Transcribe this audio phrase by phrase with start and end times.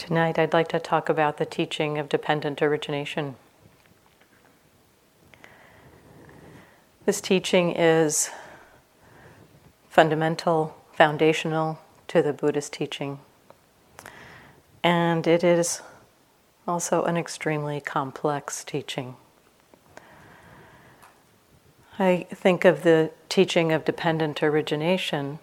[0.00, 3.36] Tonight, I'd like to talk about the teaching of dependent origination.
[7.04, 8.30] This teaching is
[9.90, 13.18] fundamental, foundational to the Buddhist teaching,
[14.82, 15.82] and it is
[16.66, 19.16] also an extremely complex teaching.
[21.98, 25.40] I think of the teaching of dependent origination,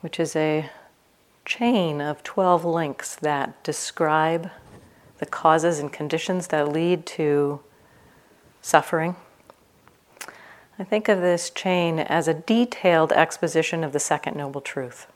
[0.00, 0.70] which is a
[1.48, 4.50] chain of 12 links that describe
[5.16, 7.58] the causes and conditions that lead to
[8.60, 9.16] suffering.
[10.78, 15.06] I think of this chain as a detailed exposition of the Second Noble Truth.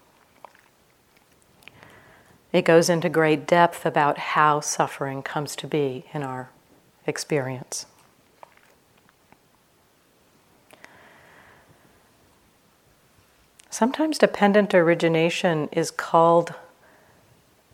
[2.51, 6.49] It goes into great depth about how suffering comes to be in our
[7.07, 7.87] experience.
[13.73, 16.53] Sometimes dependent origination is called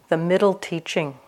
[0.08, 1.18] the middle teaching.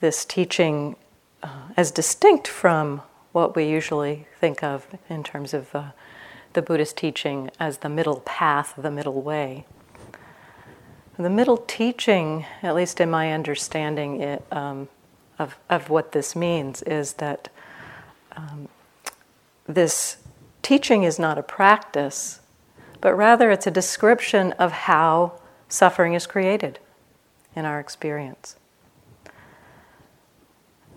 [0.00, 0.96] This teaching,
[1.44, 5.90] uh, as distinct from what we usually think of in terms of uh,
[6.54, 9.64] the Buddhist teaching as the middle path, the middle way.
[11.16, 14.88] The middle teaching, at least in my understanding it, um,
[15.38, 17.48] of, of what this means, is that
[18.32, 18.68] um,
[19.68, 20.16] this
[20.62, 22.40] teaching is not a practice,
[23.02, 25.32] but rather it's a description of how
[25.68, 26.78] suffering is created
[27.54, 28.56] in our experience.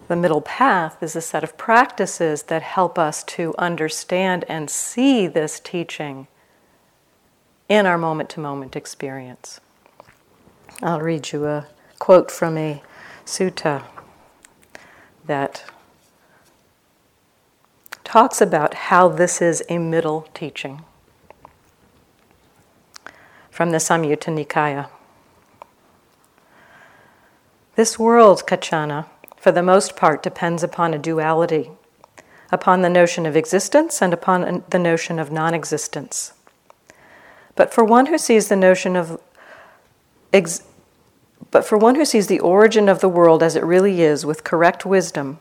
[0.07, 5.25] The middle path is a set of practices that help us to understand and see
[5.25, 6.27] this teaching
[7.67, 9.59] in our moment to moment experience.
[10.83, 11.65] I'll read you a
[11.97, 12.83] quote from a
[13.25, 13.83] sutta
[15.25, 15.65] that
[18.03, 20.83] talks about how this is a middle teaching
[23.55, 24.89] from the Samyutta Nikaya.
[27.77, 29.05] This world, Kaccana,
[29.37, 31.71] for the most part, depends upon a duality,
[32.51, 36.33] upon the notion of existence and upon the notion of non existence.
[37.55, 39.21] But for one who sees the notion of
[40.33, 40.67] ex-
[41.49, 44.43] but for one who sees the origin of the world as it really is with
[44.43, 45.39] correct wisdom,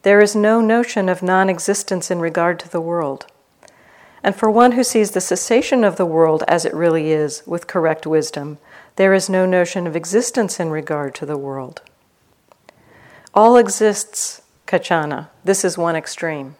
[0.00, 3.26] there is no notion of non existence in regard to the world.
[4.24, 7.66] And for one who sees the cessation of the world as it really is with
[7.66, 8.56] correct wisdom,
[8.96, 11.82] there is no notion of existence in regard to the world.
[13.34, 15.28] All exists, Kaccana.
[15.44, 16.56] This is one extreme.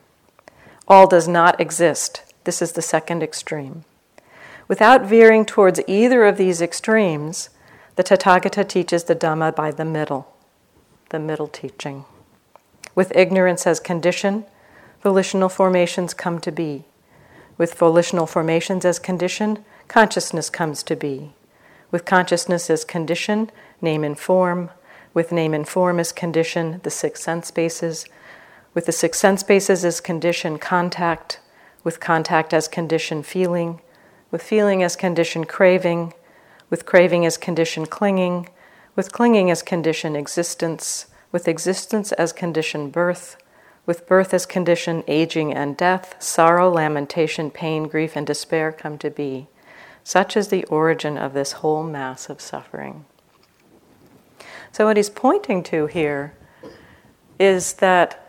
[0.87, 2.23] All does not exist.
[2.45, 3.85] This is the second extreme.
[4.69, 7.49] Without veering towards either of these extremes,
[7.97, 10.35] the Tathagata teaches the Dhamma by the middle,
[11.09, 12.05] the middle teaching.
[12.95, 14.45] With ignorance as condition,
[15.03, 16.85] volitional formations come to be.
[17.57, 21.35] With volitional formations as condition, consciousness comes to be.
[21.91, 23.51] With consciousness as condition,
[23.81, 24.71] name and form.
[25.13, 28.07] With name and form as condition, the six sense bases.
[28.75, 31.39] With the six sense bases as condition, contact.
[31.85, 33.81] With contact as condition, feeling.
[34.33, 36.13] With feeling as condition, craving.
[36.71, 38.49] With craving as condition, clinging.
[38.97, 41.07] With clinging as condition, existence.
[41.31, 43.37] With existence as condition, birth
[43.87, 49.11] with birth as condition, aging and death, sorrow, lamentation, pain, grief, and despair come to
[49.11, 49.47] be.
[50.03, 53.05] Such is the origin of this whole mass of suffering.
[54.73, 56.35] So, what he's pointing to here
[57.39, 58.27] is that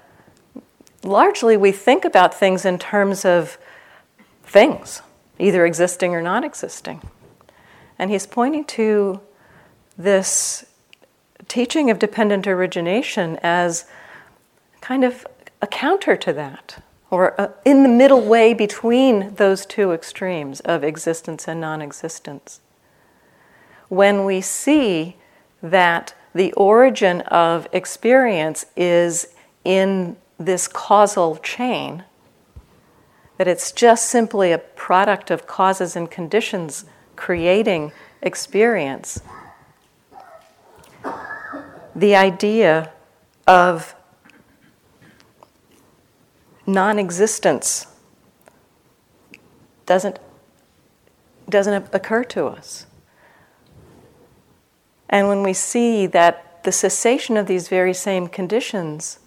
[1.03, 3.57] largely we think about things in terms of
[4.43, 5.01] things,
[5.39, 7.01] either existing or non existing.
[7.97, 9.22] And he's pointing to
[9.97, 10.66] this
[11.47, 13.85] teaching of dependent origination as
[14.81, 15.25] kind of
[15.61, 20.83] a counter to that, or a, in the middle way between those two extremes of
[20.83, 22.61] existence and non existence.
[23.89, 25.17] When we see
[25.61, 29.33] that the origin of experience is
[29.63, 32.03] in this causal chain,
[33.37, 36.85] that it's just simply a product of causes and conditions
[37.16, 37.91] creating
[38.22, 39.22] experience,
[41.96, 42.91] the idea
[43.47, 43.94] of
[46.66, 47.88] non existence
[49.85, 50.20] doesn't,
[51.50, 52.85] doesn't occur to us.
[55.09, 59.20] And when we see that the cessation of these very same conditions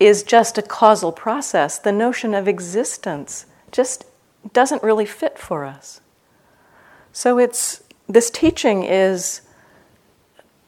[0.00, 4.06] is just a causal process, the notion of existence just
[4.52, 6.00] doesn't really fit for us.
[7.12, 9.42] So it's this teaching is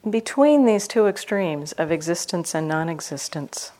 [0.08, 3.72] between these two extremes of existence and non existence.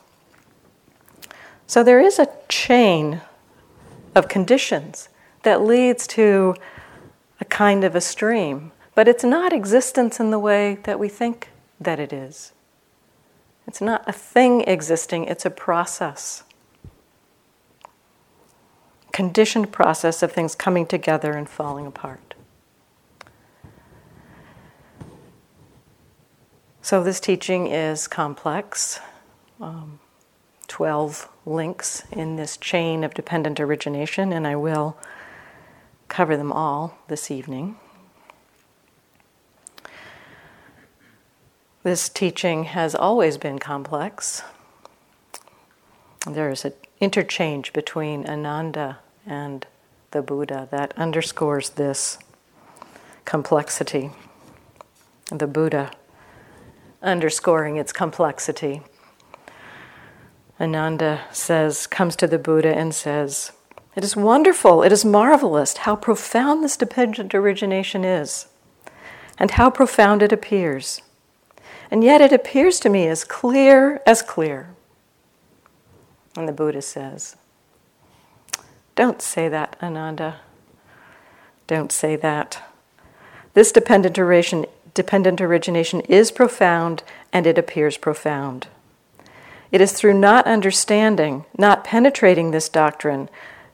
[1.67, 3.23] So there is a chain
[4.15, 5.09] of conditions
[5.43, 6.55] that leads to
[7.41, 11.49] a kind of a stream, but it's not existence in the way that we think
[11.81, 12.53] that it is.
[13.67, 16.45] It's not a thing existing, it's a process.
[19.13, 22.32] Conditioned process of things coming together and falling apart.
[26.85, 28.99] So, this teaching is complex.
[29.61, 30.01] Um,
[30.67, 34.97] 12 links in this chain of dependent origination, and I will
[36.09, 37.77] cover them all this evening.
[41.85, 44.43] This teaching has always been complex.
[46.29, 49.69] There is an interchange between Ananda and
[50.11, 52.19] the Buddha that underscores this
[53.25, 54.11] complexity.
[55.31, 55.93] The Buddha
[57.03, 58.83] underscoring its complexity.
[60.61, 63.53] Ananda says, comes to the Buddha and says,
[63.97, 68.47] It is wonderful, it is marvelous how profound this dependent origination is,
[69.39, 71.03] and how profound it appears.
[71.91, 74.75] And yet it appears to me as clear as clear.
[76.37, 77.37] And the Buddha says,
[78.95, 80.41] Don't say that, Ananda.
[81.67, 82.63] Don't say that.
[83.55, 87.03] This dependent, origination, dependent origination is profound
[87.33, 88.69] and it appears profound.
[89.71, 93.29] It is through not understanding, not penetrating this doctrine,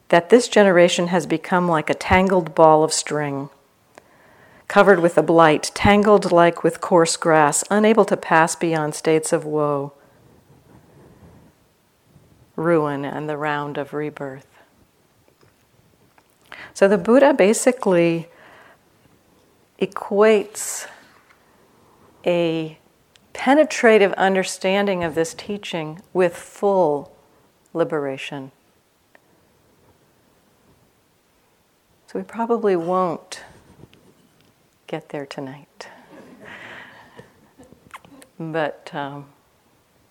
[0.09, 3.49] that this generation has become like a tangled ball of string
[4.69, 9.43] covered with a blight, tangled like with coarse grass, unable to pass beyond states of
[9.43, 9.91] woe,
[12.55, 14.45] ruin, and the round of rebirth.
[16.73, 18.29] So the Buddha basically
[19.81, 20.87] equates
[22.25, 22.77] a
[23.33, 27.15] penetrative understanding of this teaching with full
[27.73, 28.51] liberation.
[32.07, 33.43] So we probably won't
[34.87, 35.87] get there tonight.
[38.39, 39.27] but um,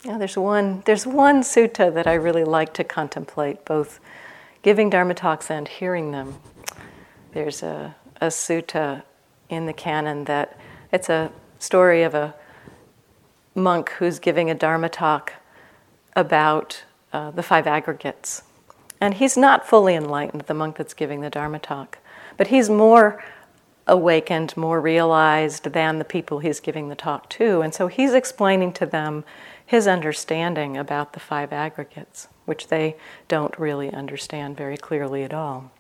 [0.04, 3.98] yeah, there's one there's one sutta that I really like to contemplate, both
[4.62, 6.36] giving dharma talks and hearing them.
[7.32, 9.02] There's a, a sutta
[9.48, 10.56] in the canon that
[10.92, 12.34] it's a story of a
[13.54, 15.34] monk who's giving a dharma talk
[16.14, 18.42] about uh, the five aggregates.
[19.00, 21.98] And he's not fully enlightened, the monk that's giving the Dharma talk,
[22.36, 23.22] but he's more
[23.86, 27.62] awakened, more realized than the people he's giving the talk to.
[27.62, 29.24] And so he's explaining to them
[29.64, 32.96] his understanding about the five aggregates, which they
[33.28, 35.70] don't really understand very clearly at all.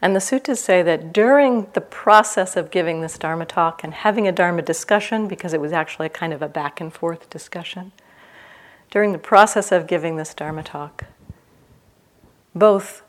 [0.00, 4.26] And the suttas say that during the process of giving this Dharma talk and having
[4.26, 7.92] a Dharma discussion, because it was actually a kind of a back and forth discussion,
[8.90, 11.04] during the process of giving this Dharma talk,
[12.54, 13.02] both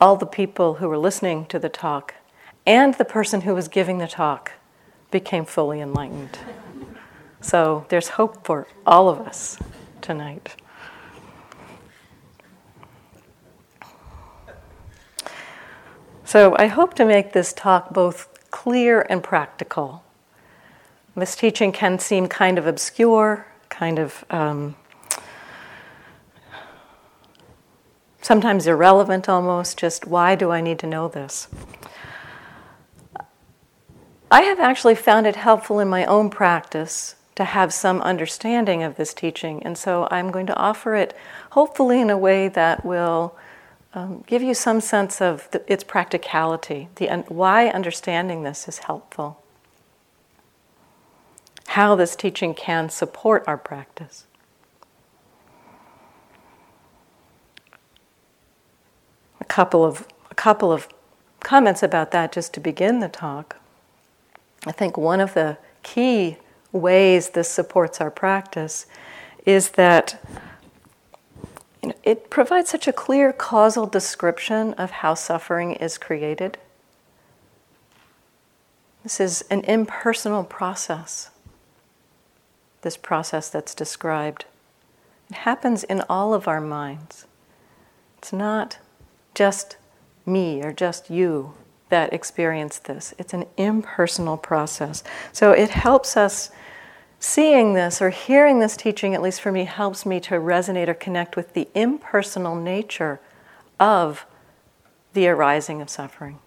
[0.00, 2.14] all the people who were listening to the talk
[2.66, 4.52] and the person who was giving the talk
[5.10, 6.38] became fully enlightened.
[7.40, 9.58] So there's hope for all of us
[10.00, 10.56] tonight.
[16.28, 20.04] So I hope to make this talk both clear and practical.
[21.16, 24.76] This teaching can seem kind of obscure, kind of um,
[28.20, 31.48] sometimes irrelevant almost, just why do I need to know this?
[34.30, 38.96] I have actually found it helpful in my own practice to have some understanding of
[38.96, 41.16] this teaching, and so I'm going to offer it
[41.52, 43.34] hopefully in a way that will
[43.94, 49.42] um, give you some sense of the, its practicality, the, why understanding this is helpful,
[51.68, 54.24] how this teaching can support our practice.
[59.40, 60.88] A couple of, a couple of
[61.40, 63.56] comments about that just to begin the talk.
[64.66, 66.36] I think one of the key
[66.72, 68.86] ways this supports our practice
[69.46, 70.22] is that
[71.82, 76.58] you know, it provides such a clear causal description of how suffering is created.
[79.02, 81.30] This is an impersonal process,
[82.82, 84.44] this process that's described.
[85.30, 87.26] It happens in all of our minds.
[88.18, 88.78] It's not
[89.34, 89.76] just
[90.26, 91.54] me or just you
[91.88, 93.14] that experience this.
[93.18, 95.02] It's an impersonal process.
[95.32, 96.50] So it helps us
[97.20, 100.94] seeing this or hearing this teaching, at least for me, helps me to resonate or
[100.94, 103.20] connect with the impersonal nature
[103.80, 104.26] of
[105.12, 106.38] the arising of suffering.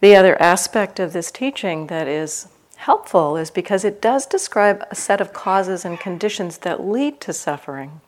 [0.00, 4.94] The other aspect of this teaching that is helpful is because it does describe a
[4.94, 8.00] set of causes and conditions that lead to suffering.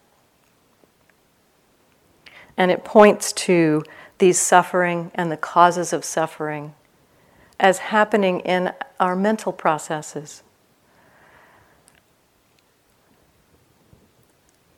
[2.57, 3.83] and it points to
[4.19, 6.75] these suffering and the causes of suffering
[7.63, 10.43] as happening in our mental processes.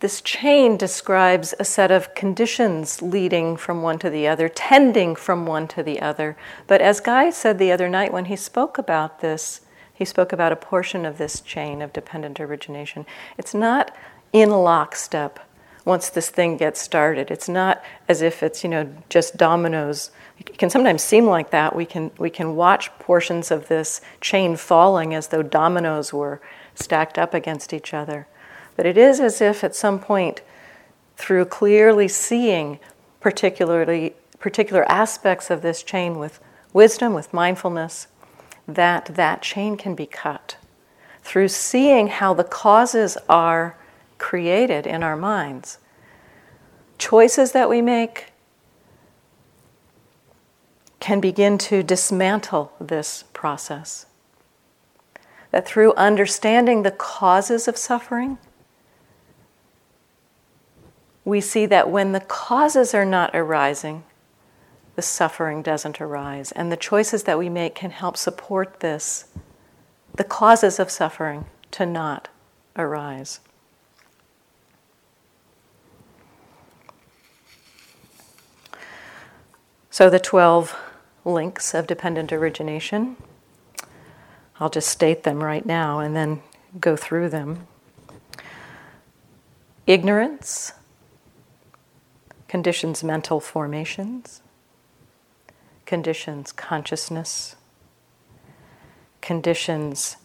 [0.00, 5.46] This chain describes a set of conditions leading from one to the other, tending from
[5.46, 6.36] one to the other.
[6.66, 9.62] But as Guy said the other night when he spoke about this,
[9.94, 13.06] he spoke about a portion of this chain of dependent origination.
[13.38, 13.96] It's not
[14.30, 15.40] in lockstep
[15.84, 17.30] once this thing gets started.
[17.30, 20.10] It's not as if it's, you know, just dominoes.
[20.38, 21.76] It can sometimes seem like that.
[21.76, 26.40] We can, we can watch portions of this chain falling as though dominoes were
[26.74, 28.26] stacked up against each other.
[28.76, 30.40] But it is as if at some point,
[31.16, 32.80] through clearly seeing
[33.20, 36.40] particularly particular aspects of this chain with
[36.72, 38.08] wisdom, with mindfulness,
[38.66, 40.56] that that chain can be cut.
[41.22, 43.76] Through seeing how the causes are
[44.24, 45.76] created in our minds,
[46.96, 48.32] choices that we make
[50.98, 54.06] can begin to dismantle this process.
[55.50, 58.38] That through understanding the causes of suffering,
[61.26, 64.04] we see that when the causes are not arising,
[64.96, 66.50] the suffering doesn't arise.
[66.52, 69.26] And the choices that we make can help support this,
[70.14, 72.28] the causes of suffering to not
[72.74, 73.40] arise.
[79.94, 80.76] So, the 12
[81.24, 83.16] links of dependent origination,
[84.58, 86.42] I'll just state them right now and then
[86.80, 87.68] go through them.
[89.86, 90.72] Ignorance,
[92.48, 94.42] conditions mental formations,
[95.86, 97.54] conditions consciousness,
[99.20, 100.16] conditions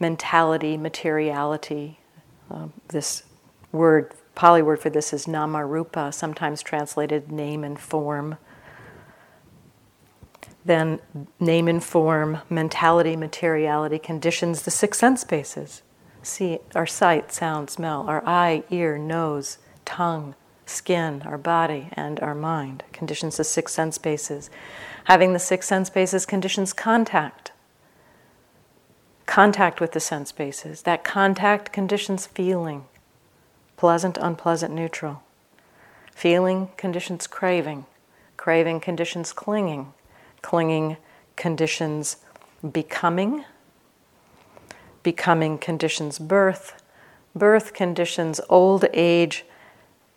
[0.00, 2.00] mentality, materiality.
[2.50, 3.22] Uh, this
[3.70, 8.38] word, Pali word for this is namarupa, sometimes translated name and form.
[10.64, 11.00] Then
[11.40, 15.82] name and form, mentality, materiality, conditions the six sense bases.
[16.22, 22.36] See our sight, sound, smell, our eye, ear, nose, tongue, skin, our body, and our
[22.36, 22.84] mind.
[22.92, 24.50] Conditions the six sense bases.
[25.06, 27.50] Having the six sense bases conditions contact.
[29.26, 30.82] Contact with the sense bases.
[30.82, 32.84] That contact conditions feeling.
[33.78, 35.22] Pleasant, unpleasant, neutral.
[36.12, 37.86] Feeling conditions craving.
[38.36, 39.94] Craving conditions clinging.
[40.42, 40.98] Clinging
[41.36, 42.16] conditions
[42.72, 43.44] becoming.
[45.02, 46.82] Becoming conditions birth.
[47.34, 49.44] Birth conditions old age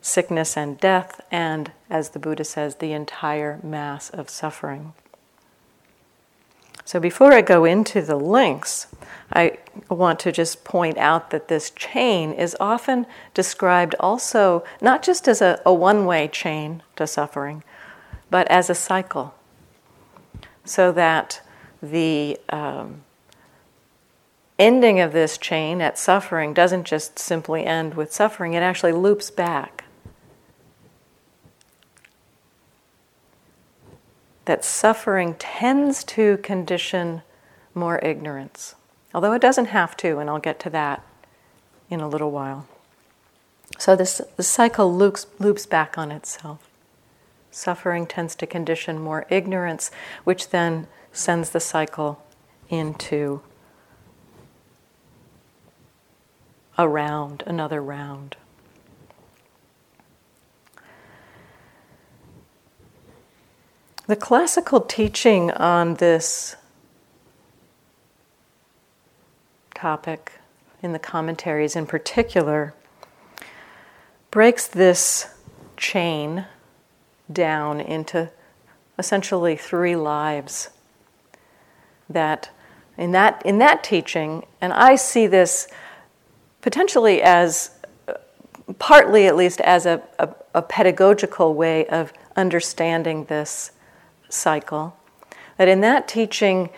[0.01, 4.93] sickness and death, and, as the Buddha says, the entire mass of suffering.
[6.83, 8.87] So, before I go into the links,
[9.31, 9.59] I
[9.89, 15.41] want to just point out that this chain is often described also not just as
[15.41, 17.63] a, a one way chain to suffering,
[18.29, 19.33] but as a cycle.
[20.65, 21.41] So that
[21.81, 23.03] the um,
[24.59, 29.31] ending of this chain at suffering doesn't just simply end with suffering, it actually loops
[29.31, 29.81] back
[34.45, 37.21] that suffering tends to condition
[37.73, 38.75] more ignorance,
[39.13, 41.03] although it doesn't have to, and I'll get to that
[41.89, 42.67] in a little while.
[43.77, 46.67] So this the cycle loops, loops back on itself.
[47.51, 49.91] Suffering tends to condition more ignorance,
[50.23, 52.23] which then sends the cycle
[52.69, 53.41] into
[56.77, 58.37] a round, another round.
[64.07, 66.55] The classical teaching on this
[69.81, 70.33] topic,
[70.81, 72.73] in the commentaries in particular,
[74.29, 75.33] breaks this
[75.75, 76.45] chain
[77.31, 78.29] down into
[78.99, 80.69] essentially three lives
[82.09, 82.49] that
[82.97, 85.67] in that in that teaching and i see this
[86.61, 87.71] potentially as
[88.79, 93.71] partly at least as a, a, a pedagogical way of understanding this
[94.29, 94.95] cycle,
[95.57, 96.69] that in that teaching,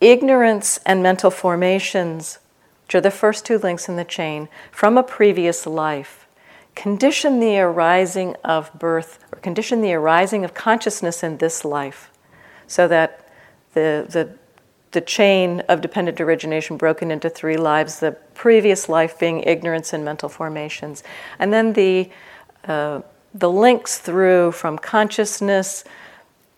[0.00, 2.38] ignorance and mental formations,
[2.84, 6.26] which are the first two links in the chain, from a previous life,
[6.74, 12.10] condition the arising of birth, or condition the arising of consciousness in this life,
[12.66, 13.28] so that
[13.74, 14.30] the, the,
[14.92, 20.04] the chain of dependent origination broken into three lives, the previous life being ignorance and
[20.04, 21.02] mental formations,
[21.38, 22.10] and then the,
[22.68, 23.00] uh,
[23.34, 25.84] the links through from consciousness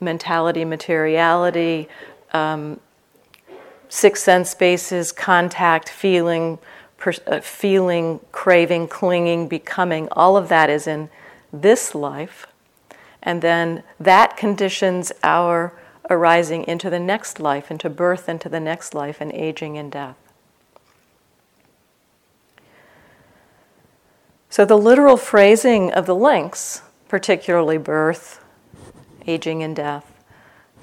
[0.01, 1.89] mentality, materiality,
[2.33, 2.79] um,
[3.89, 6.59] six sense bases, contact, feeling,
[6.97, 10.09] per, uh, feeling, craving, clinging, becoming.
[10.13, 11.09] All of that is in
[11.53, 12.47] this life,
[13.23, 15.73] and then that conditions our
[16.11, 20.17] arising into the next life, into birth, into the next life, and aging and death.
[24.51, 28.43] So, the literal phrasing of the links, particularly birth,
[29.27, 30.18] aging, and death,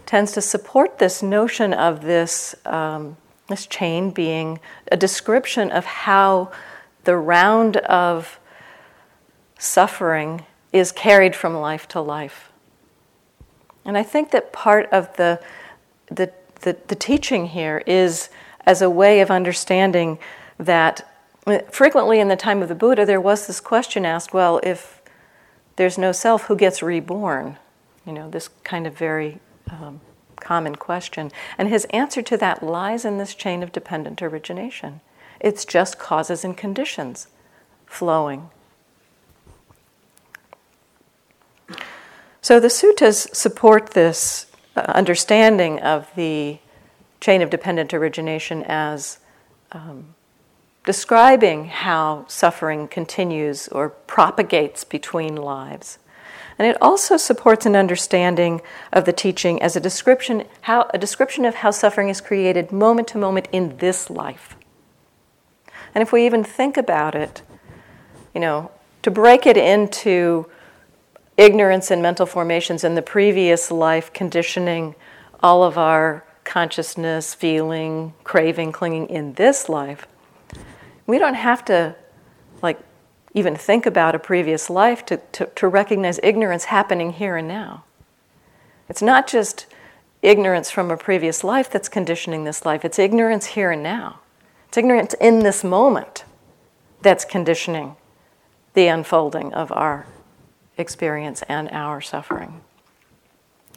[0.05, 4.59] tends to support this notion of this, um, this chain being
[4.91, 6.51] a description of how
[7.03, 8.39] the round of
[9.57, 12.51] suffering is carried from life to life.
[13.85, 15.39] And I think that part of the,
[16.07, 18.29] the, the, the teaching here is
[18.65, 20.17] as a way of understanding
[20.57, 21.07] that
[21.71, 25.01] frequently in the time of the Buddha, there was this question asked well, if
[25.75, 27.57] there's no self, who gets reborn?
[28.05, 30.01] You know, this kind of very um,
[30.39, 31.31] common question.
[31.57, 35.01] And his answer to that lies in this chain of dependent origination
[35.39, 37.27] it's just causes and conditions
[37.85, 38.49] flowing.
[42.41, 46.59] So the suttas support this uh, understanding of the
[47.19, 49.19] chain of dependent origination as
[49.71, 50.15] um,
[50.85, 55.97] describing how suffering continues or propagates between lives.
[56.57, 58.61] And it also supports an understanding
[58.93, 63.09] of the teaching as a description, how, a description of how suffering is created moment
[63.09, 64.55] to moment in this life.
[65.93, 67.41] And if we even think about it,
[68.33, 68.71] you know,
[69.01, 70.47] to break it into
[71.37, 74.95] ignorance and mental formations in the previous life conditioning
[75.43, 80.07] all of our consciousness, feeling, craving, clinging in this life,
[81.05, 81.95] we don't have to
[83.35, 87.83] even think about a previous life to, to, to recognize ignorance happening here and now.
[88.87, 89.67] It's not just
[90.21, 94.21] ignorance from a previous life that's conditioning this life, it's ignorance here and now.
[94.69, 96.23] It's ignorance in this moment
[97.01, 97.97] that's conditioning
[98.73, 100.07] the unfolding of our
[100.77, 102.61] experience and our suffering.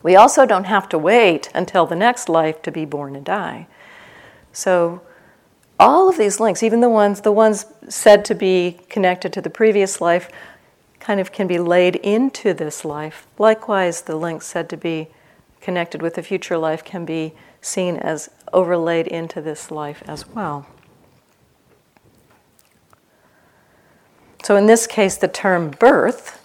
[0.04, 3.66] We also don't have to wait until the next life to be born and die.
[4.52, 5.02] So
[5.78, 9.50] all of these links, even the ones the ones said to be connected to the
[9.50, 10.28] previous life,
[11.00, 13.26] kind of can be laid into this life.
[13.38, 15.08] Likewise, the links said to be
[15.60, 20.66] connected with the future life can be seen as overlaid into this life as well.
[24.42, 26.40] So, in this case, the term birth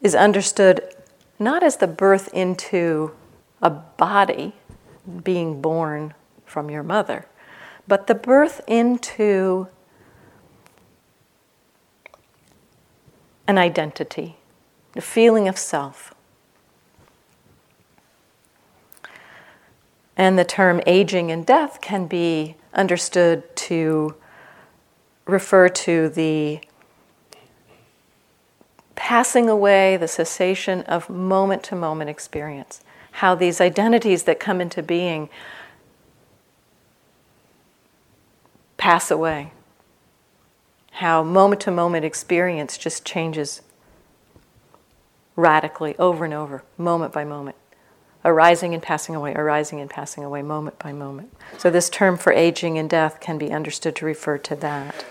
[0.00, 0.94] is understood
[1.38, 3.12] not as the birth into
[3.62, 4.52] a body,
[5.24, 7.26] being born from your mother,
[7.88, 9.66] but the birth into
[13.46, 14.36] an identity,
[14.92, 16.14] the feeling of self.
[20.18, 24.14] And the term aging and death can be understood to
[25.26, 26.60] refer to the
[28.96, 32.82] passing away, the cessation of moment to moment experience.
[33.12, 35.30] How these identities that come into being
[38.78, 39.52] pass away.
[40.92, 43.60] How moment to moment experience just changes
[45.36, 47.56] radically over and over, moment by moment.
[48.24, 51.32] Arising and passing away, arising and passing away, moment by moment.
[51.56, 55.04] So, this term for aging and death can be understood to refer to that.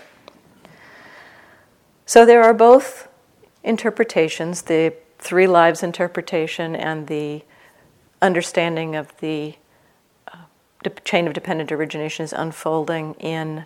[2.04, 3.08] So, there are both
[3.64, 7.42] interpretations the three lives interpretation and the
[8.20, 9.54] understanding of the
[10.82, 13.64] de- chain of dependent origination is unfolding in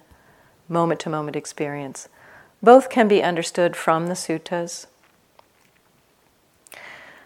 [0.68, 2.08] moment to moment experience.
[2.62, 4.86] Both can be understood from the suttas.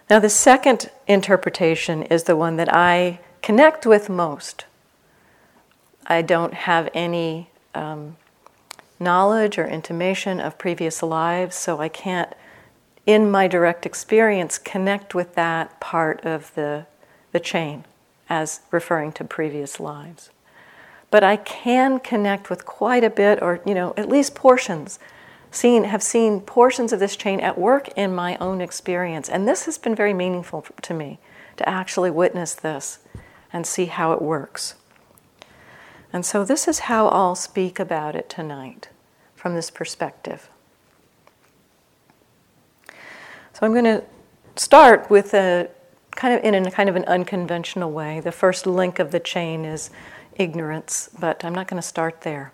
[0.09, 4.65] Now, the second interpretation is the one that I connect with most.
[6.05, 8.15] I don't have any um,
[8.99, 12.33] knowledge or intimation of previous lives, so I can't,
[13.05, 16.85] in my direct experience, connect with that part of the,
[17.33, 17.83] the chain
[18.29, 20.29] as referring to previous lives.
[21.09, 24.99] But I can connect with quite a bit, or you know, at least portions.
[25.49, 29.65] Seen, have seen portions of this chain at work in my own experience, and this
[29.65, 31.19] has been very meaningful to me
[31.55, 32.99] to actually witness this
[33.53, 34.75] and see how it works.
[36.11, 38.89] And so, this is how I'll speak about it tonight
[39.35, 40.49] from this perspective.
[43.53, 44.03] So, I'm going to
[44.57, 45.69] start with a
[46.17, 48.19] kind of in a kind of an unconventional way.
[48.19, 49.89] The first link of the chain is
[50.35, 52.51] ignorance, but I'm not going to start there.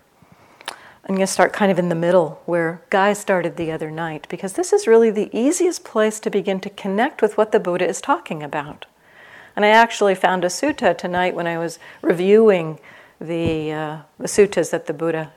[1.06, 4.26] I'm going to start kind of in the middle where Guy started the other night,
[4.28, 7.86] because this is really the easiest place to begin to connect with what the Buddha
[7.86, 8.86] is talking about.
[9.56, 12.78] And I actually found a sutta tonight when I was reviewing
[13.20, 15.32] the, uh, the suttas that the Buddha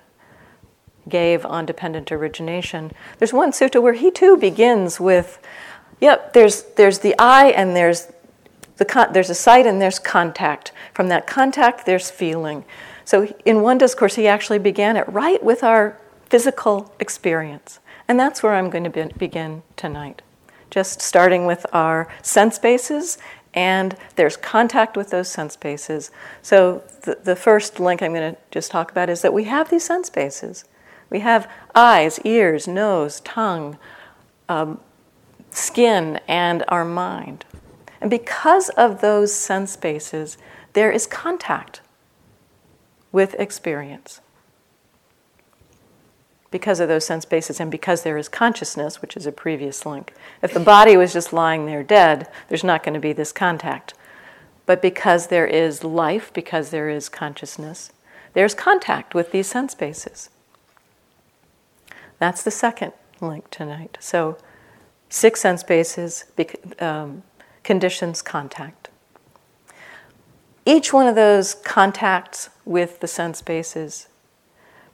[1.08, 5.40] gave on dependent origination, there's one sutta where he too begins with,
[6.00, 8.12] yep, there's, there's the I and there's
[8.78, 10.72] the con- there's a sight and there's contact.
[10.94, 12.64] From that contact, there's feeling.
[13.06, 17.80] So in one discourse, he actually began it right with our physical experience.
[18.08, 20.22] And that's where I'm going to be- begin tonight.
[20.70, 23.18] Just starting with our sense bases,
[23.54, 26.12] and there's contact with those sense bases.
[26.42, 29.70] So the, the first link I'm going to just talk about is that we have
[29.70, 30.66] these sense bases.
[31.10, 33.78] We have eyes, ears, nose, tongue,
[34.50, 34.80] um,
[35.50, 37.46] skin, and our mind.
[38.00, 40.38] And because of those sense bases,
[40.74, 41.82] there is contact
[43.12, 44.22] with experience.
[46.52, 50.14] Because of those sense bases, and because there is consciousness, which is a previous link.
[50.42, 53.94] If the body was just lying there dead, there's not going to be this contact.
[54.66, 57.92] But because there is life, because there is consciousness,
[58.34, 60.30] there's contact with these sense bases.
[62.20, 63.98] That's the second link tonight.
[64.00, 64.38] So,
[65.10, 66.26] six sense bases,
[66.80, 67.24] um,
[67.68, 68.88] conditions contact.
[70.66, 74.08] Each one of those contacts with the sense bases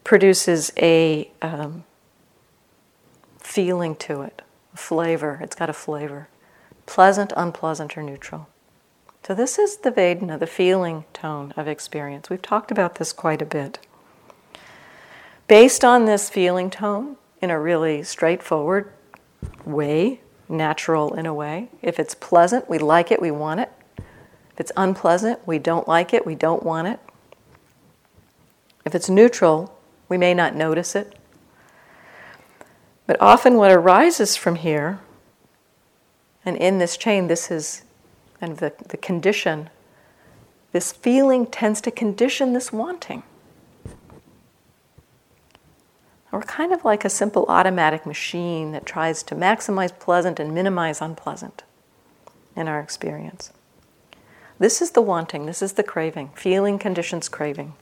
[0.03, 1.83] produces a um,
[3.37, 4.41] feeling to it,
[4.73, 5.39] a flavor.
[5.43, 6.27] It's got a flavor
[6.87, 8.47] pleasant, unpleasant, or neutral.
[9.25, 12.29] So, this is the Vedana, the feeling tone of experience.
[12.29, 13.79] We've talked about this quite a bit.
[15.47, 18.91] Based on this feeling tone, in a really straightforward
[19.63, 20.21] way,
[20.53, 21.69] natural in a way.
[21.81, 23.71] If it's pleasant, we like it, we want it.
[23.97, 26.99] If it's unpleasant, we don't like it, we don't want it.
[28.85, 29.77] If it's neutral,
[30.09, 31.17] we may not notice it.
[33.07, 34.99] But often, what arises from here,
[36.45, 37.83] and in this chain, this is
[38.39, 39.69] kind of the, the condition,
[40.71, 43.23] this feeling tends to condition this wanting.
[46.33, 50.99] We're kind of like a simple automatic machine that tries to maximize pleasant and minimize
[50.99, 51.61] unpleasant
[52.55, 53.53] in our experience.
[54.57, 57.73] This is the wanting, this is the craving, feeling conditions craving.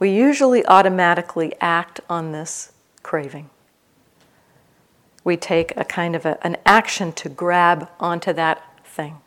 [0.00, 2.72] We usually automatically act on this
[3.04, 3.50] craving.
[5.22, 9.18] We take a kind of a, an action to grab onto that thing.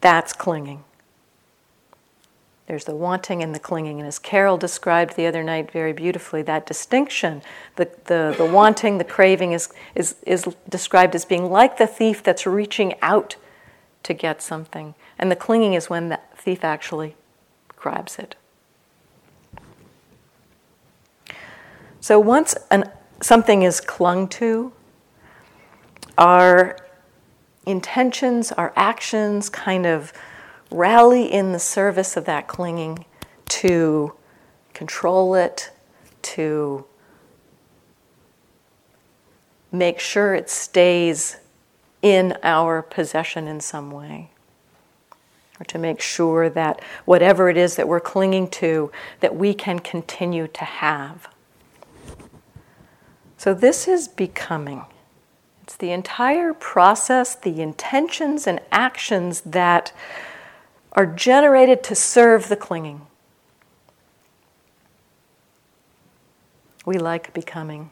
[0.00, 0.84] That's clinging.
[2.70, 3.98] There's the wanting and the clinging.
[3.98, 7.42] And as Carol described the other night very beautifully, that distinction,
[7.74, 12.22] the, the, the wanting, the craving, is, is, is described as being like the thief
[12.22, 13.34] that's reaching out
[14.04, 14.94] to get something.
[15.18, 17.16] And the clinging is when the thief actually
[17.70, 18.36] grabs it.
[21.98, 22.88] So once an,
[23.20, 24.72] something is clung to,
[26.16, 26.78] our
[27.66, 30.12] intentions, our actions kind of
[30.70, 33.04] rally in the service of that clinging
[33.46, 34.12] to
[34.72, 35.70] control it,
[36.22, 36.84] to
[39.72, 41.36] make sure it stays
[42.02, 44.30] in our possession in some way.
[45.60, 49.78] Or to make sure that whatever it is that we're clinging to that we can
[49.78, 51.28] continue to have.
[53.36, 54.84] So this is becoming.
[55.62, 59.92] It's the entire process the intentions and actions that
[60.92, 63.06] are generated to serve the clinging.
[66.84, 67.90] We like becoming.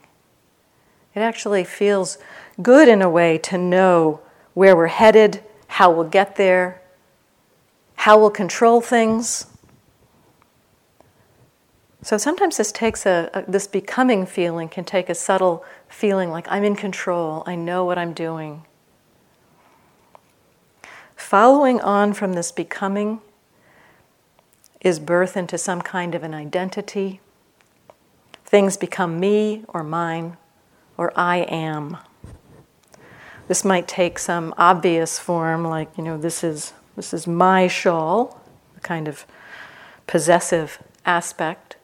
[1.14, 2.18] It actually feels
[2.60, 4.20] good in a way to know
[4.54, 6.80] where we're headed, how we'll get there,
[7.96, 9.46] how we'll control things.
[12.02, 16.46] So sometimes this takes a, a, this becoming feeling can take a subtle feeling like
[16.48, 18.64] I'm in control, I know what I'm doing.
[21.18, 23.20] Following on from this becoming
[24.80, 27.20] is birth into some kind of an identity.
[28.46, 30.38] Things become me or mine
[30.96, 31.98] or I am.
[33.46, 38.40] This might take some obvious form, like, you know, this is, this is my shawl,
[38.76, 39.26] a kind of
[40.06, 41.76] possessive aspect.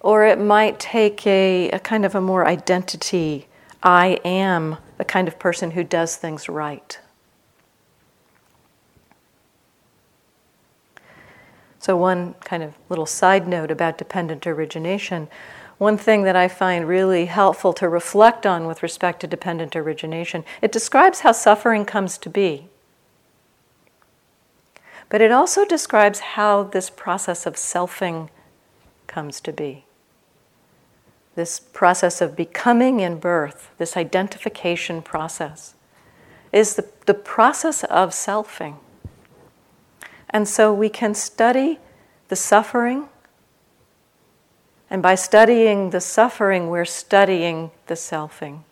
[0.00, 3.46] Or it might take a, a kind of a more identity.
[3.82, 6.98] I am the kind of person who does things right.
[11.86, 15.28] So, one kind of little side note about dependent origination
[15.78, 20.44] one thing that I find really helpful to reflect on with respect to dependent origination,
[20.60, 22.66] it describes how suffering comes to be.
[25.10, 28.30] But it also describes how this process of selfing
[29.06, 29.84] comes to be.
[31.36, 35.76] This process of becoming in birth, this identification process,
[36.52, 38.78] is the, the process of selfing.
[40.30, 41.78] And so we can study
[42.28, 43.08] the suffering.
[44.90, 48.62] And by studying the suffering, we're studying the selfing.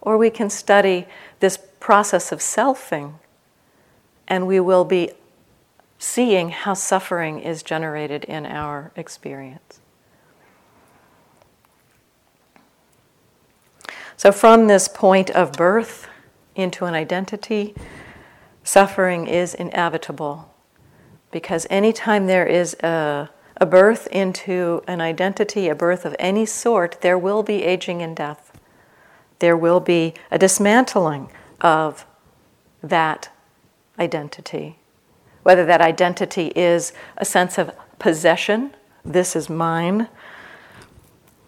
[0.00, 1.06] Or we can study
[1.40, 3.14] this process of selfing,
[4.28, 5.10] and we will be
[5.98, 9.80] seeing how suffering is generated in our experience.
[14.16, 16.06] So, from this point of birth
[16.54, 17.74] into an identity,
[18.62, 20.49] suffering is inevitable
[21.30, 27.00] because anytime there is a, a birth into an identity, a birth of any sort,
[27.00, 28.58] there will be aging and death.
[29.38, 32.04] There will be a dismantling of
[32.82, 33.30] that
[33.98, 34.78] identity.
[35.42, 40.08] Whether that identity is a sense of possession, this is mine.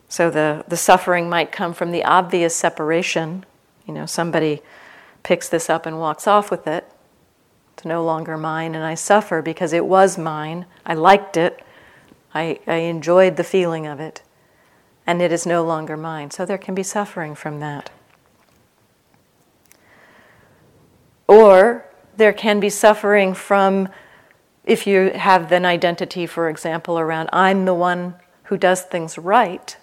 [0.08, 3.44] So the, the suffering might come from the obvious separation.
[3.86, 4.62] You know, somebody
[5.22, 6.90] picks this up and walks off with it.
[7.82, 10.66] It's no longer mine, and I suffer because it was mine.
[10.86, 11.64] I liked it.
[12.32, 14.22] I, I enjoyed the feeling of it.
[15.04, 16.30] And it is no longer mine.
[16.30, 17.90] So there can be suffering from that.
[21.26, 21.84] Or
[22.16, 23.88] there can be suffering from
[24.64, 28.14] if you have an identity, for example, around I'm the one
[28.44, 29.76] who does things right.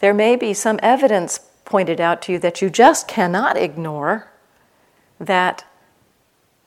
[0.00, 4.32] There may be some evidence pointed out to you that you just cannot ignore
[5.20, 5.64] that,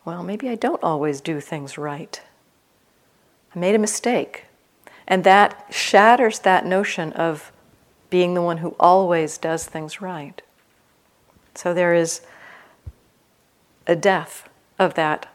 [0.06, 2.22] well, maybe I don't always do things right.
[3.56, 4.46] I made a mistake.
[5.08, 7.52] And that shatters that notion of
[8.10, 10.41] being the one who always does things right.
[11.56, 12.22] So there is
[13.88, 15.28] a death of that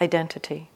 [0.00, 0.70] identity.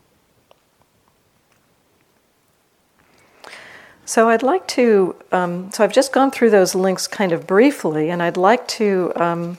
[4.05, 8.09] So I'd like to, um, so I've just gone through those links kind of briefly,
[8.09, 9.59] and I'd like to um,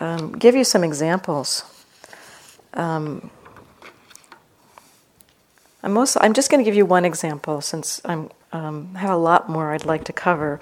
[0.00, 1.64] um, give you some examples.
[2.74, 3.30] Um,
[5.82, 9.16] I'm, also, I'm just going to give you one example since I um, have a
[9.16, 10.60] lot more I'd like to cover.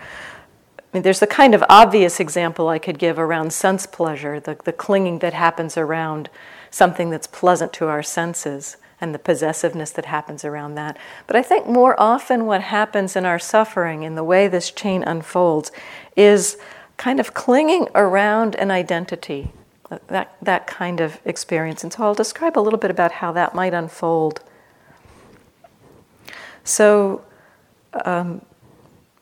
[0.79, 4.57] I mean, there's the kind of obvious example I could give around sense pleasure, the,
[4.64, 6.31] the clinging that happens around
[6.70, 10.96] something that's pleasant to our senses and the possessiveness that happens around that.
[11.27, 15.05] But I think more often what happens in our suffering, in the way this chain
[15.05, 15.70] unfolds,
[16.16, 16.57] is
[16.98, 19.50] kind of clinging around an identity,
[20.08, 21.82] that, that kind of experience.
[21.82, 24.40] And so I'll describe a little bit about how that might unfold.
[26.64, 27.24] So
[28.04, 28.42] um,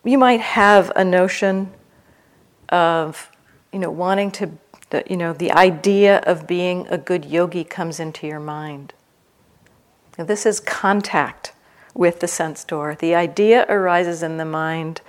[0.03, 1.71] you might have a notion
[2.71, 3.31] of,
[3.73, 4.51] you know, wanting to,
[5.09, 8.95] you know, the idea of being a good yogi comes into your mind.
[10.19, 11.53] Now, this is contact
[11.95, 12.97] with the sense door.
[12.99, 15.03] The idea arises in the mind.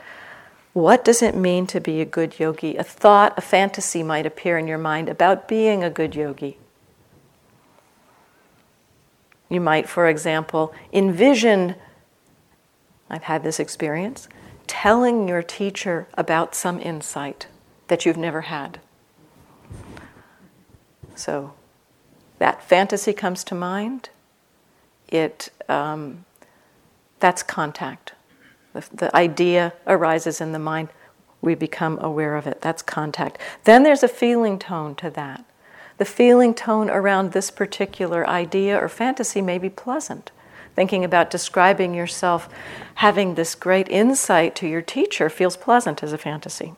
[0.77, 2.75] What does it mean to be a good yogi?
[2.75, 6.59] A thought, a fantasy might appear in your mind about being a good yogi.
[9.49, 11.73] You might, for example, envision
[13.09, 14.29] I've had this experience,
[14.67, 17.47] telling your teacher about some insight
[17.87, 18.79] that you've never had.
[21.15, 21.55] So
[22.37, 24.09] that fantasy comes to mind.
[25.07, 26.25] It um,
[27.19, 28.13] that's contact.
[28.77, 30.89] The, the idea arises in the mind.
[31.41, 32.61] We become aware of it.
[32.61, 33.39] That's contact.
[33.63, 35.45] Then there's a feeling tone to that.
[35.97, 40.31] The feeling tone around this particular idea or fantasy may be pleasant
[40.77, 42.47] thinking about describing yourself
[42.95, 46.75] having this great insight to your teacher feels pleasant as a fantasy.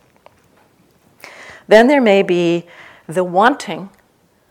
[1.68, 2.66] Then there may be
[3.08, 3.90] the wanting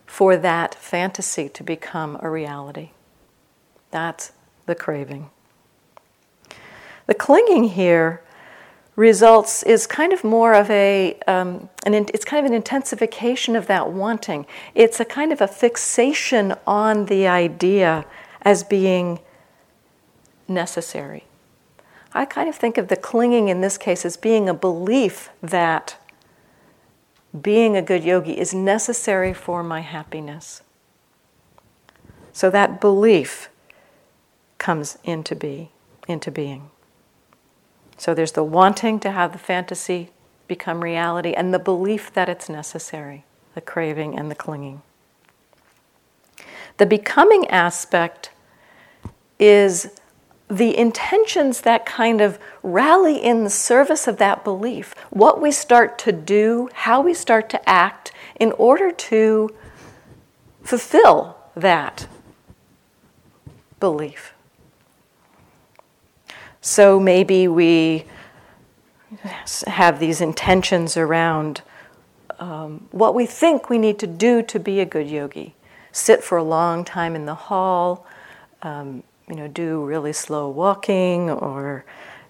[0.05, 2.91] for that fantasy to become a reality.
[3.91, 4.33] That's
[4.67, 5.31] the craving.
[7.09, 8.23] The clinging here
[8.95, 13.67] results is kind of more of a um, an, it's kind of an intensification of
[13.67, 14.45] that wanting.
[14.75, 18.05] It's a kind of a fixation on the idea
[18.43, 19.21] as being
[20.47, 21.25] necessary.
[22.13, 25.97] I kind of think of the clinging in this case as being a belief that
[27.41, 30.63] being a good yogi is necessary for my happiness.
[32.33, 33.49] So that belief
[34.59, 35.71] comes into be,
[36.07, 36.71] into being.
[37.99, 40.11] So there's the wanting to have the fantasy
[40.47, 44.83] become reality and the belief that it's necessary, the craving and the clinging.
[46.79, 48.31] The becoming aspect
[49.39, 50.01] is
[50.49, 55.99] the intentions that kind of rally in the service of that belief, what we start
[55.99, 59.55] to do, how we start to act in order to
[60.63, 62.07] fulfill that
[63.81, 64.33] belief.
[66.69, 68.05] So maybe we
[69.67, 71.63] have these intentions around
[72.39, 75.55] um, what we think we need to do to be a good yogi.
[75.93, 78.07] Sit for a long time in the hall,
[78.61, 81.87] um, you know, do really slow walking or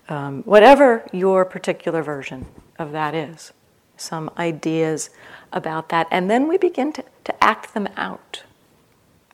[0.09, 2.47] um, whatever your particular version
[2.79, 3.53] of that is.
[3.97, 5.11] Some ideas
[5.53, 6.07] about that.
[6.13, 8.45] And then we begin to, to act them out.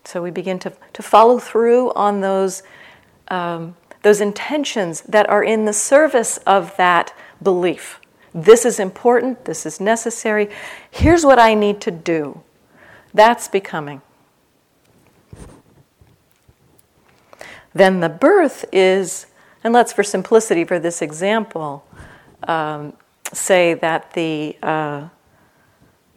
[0.05, 2.63] So we begin to, to follow through on those,
[3.29, 8.01] um, those intentions that are in the service of that belief.
[8.35, 10.51] This is important, this is necessary.
[10.91, 12.43] Here's what I need to do.
[13.15, 14.03] That's becoming.
[17.73, 19.27] Then the birth is,
[19.65, 21.87] and let's, for simplicity for this example,
[22.47, 22.93] um,
[23.33, 25.09] say that the uh,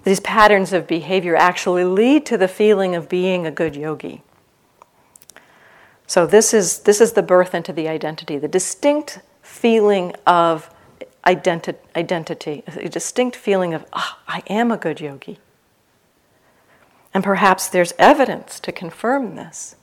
[0.03, 4.23] these patterns of behavior actually lead to the feeling of being a good yogi.
[6.07, 10.73] So this is this is the birth into the identity, the distinct feeling of
[11.25, 15.37] identi- identity, a distinct feeling of oh, I am a good yogi.
[17.13, 19.75] And perhaps there's evidence to confirm this.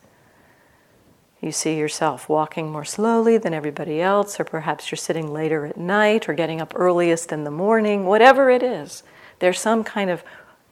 [1.42, 5.76] You see yourself walking more slowly than everybody else, or perhaps you're sitting later at
[5.76, 9.02] night or getting up earliest in the morning, whatever it is.
[9.40, 10.24] There's some kind of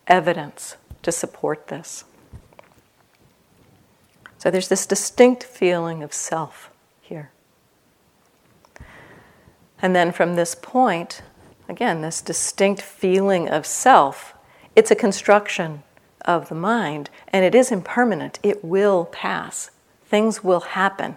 [0.07, 2.05] evidence to support this.
[4.43, 6.69] So there's this distinct feeling of self
[7.01, 7.31] here.
[9.81, 11.23] And then from this point,
[11.69, 14.35] again, this distinct feeling of self,
[14.75, 15.85] it's a construction
[16.23, 18.41] of the mind, and it is impermanent.
[18.43, 19.71] It will pass
[20.07, 21.15] things will happen.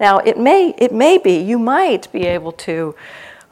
[0.00, 2.96] Now, it may, it may be, you might be able to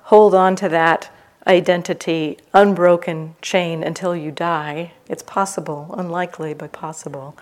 [0.03, 1.09] hold on to that
[1.47, 4.95] identity, unbroken chain until you die.
[5.09, 7.37] It's possible, unlikely, but possible.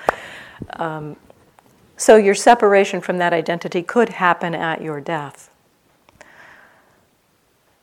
[0.75, 1.17] Um,
[2.01, 5.51] so, your separation from that identity could happen at your death.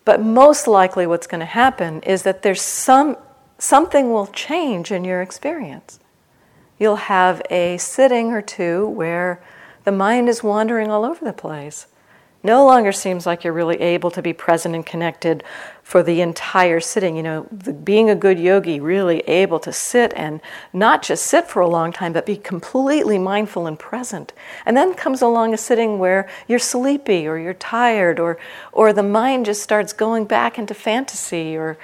[0.06, 3.18] But most likely, what's going to happen is that there's some,
[3.60, 6.00] something will change in your experience
[6.80, 9.42] you'll have a sitting or two where
[9.84, 11.88] the mind is wandering all over the place.
[12.44, 15.44] No longer seems like you're really able to be present and connected
[15.88, 17.16] for the entire sitting.
[17.16, 17.44] You know,
[17.86, 20.42] being a good yogi, really able to sit and
[20.74, 24.34] not just sit for a long time, but be completely mindful and present.
[24.66, 28.38] And then comes along a sitting where you're sleepy or you're tired or,
[28.74, 31.78] or the mind just starts going back into fantasy or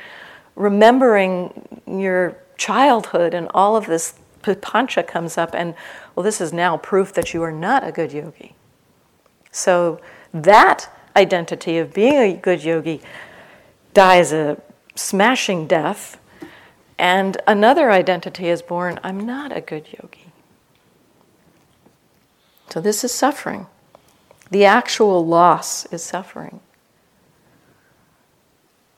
[0.57, 5.75] remembering your childhood and all of this papancha comes up, and
[6.13, 8.53] well, this is now proof that you are not a good yogi.
[9.49, 10.01] So
[10.33, 12.99] that identity of being a good yogi
[13.93, 14.61] dies a
[14.95, 16.19] smashing death,
[16.97, 20.31] and another identity is born I'm not a good yogi.
[22.69, 23.67] So this is suffering.
[24.49, 26.59] The actual loss is suffering.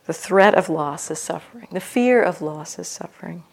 [0.06, 1.68] The threat of loss is suffering.
[1.72, 3.44] The fear of loss is suffering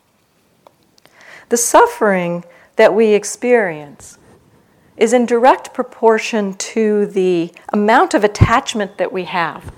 [1.53, 2.45] the suffering
[2.77, 4.19] that we experience
[4.97, 9.71] is in direct proportion to the amount of attachment that we have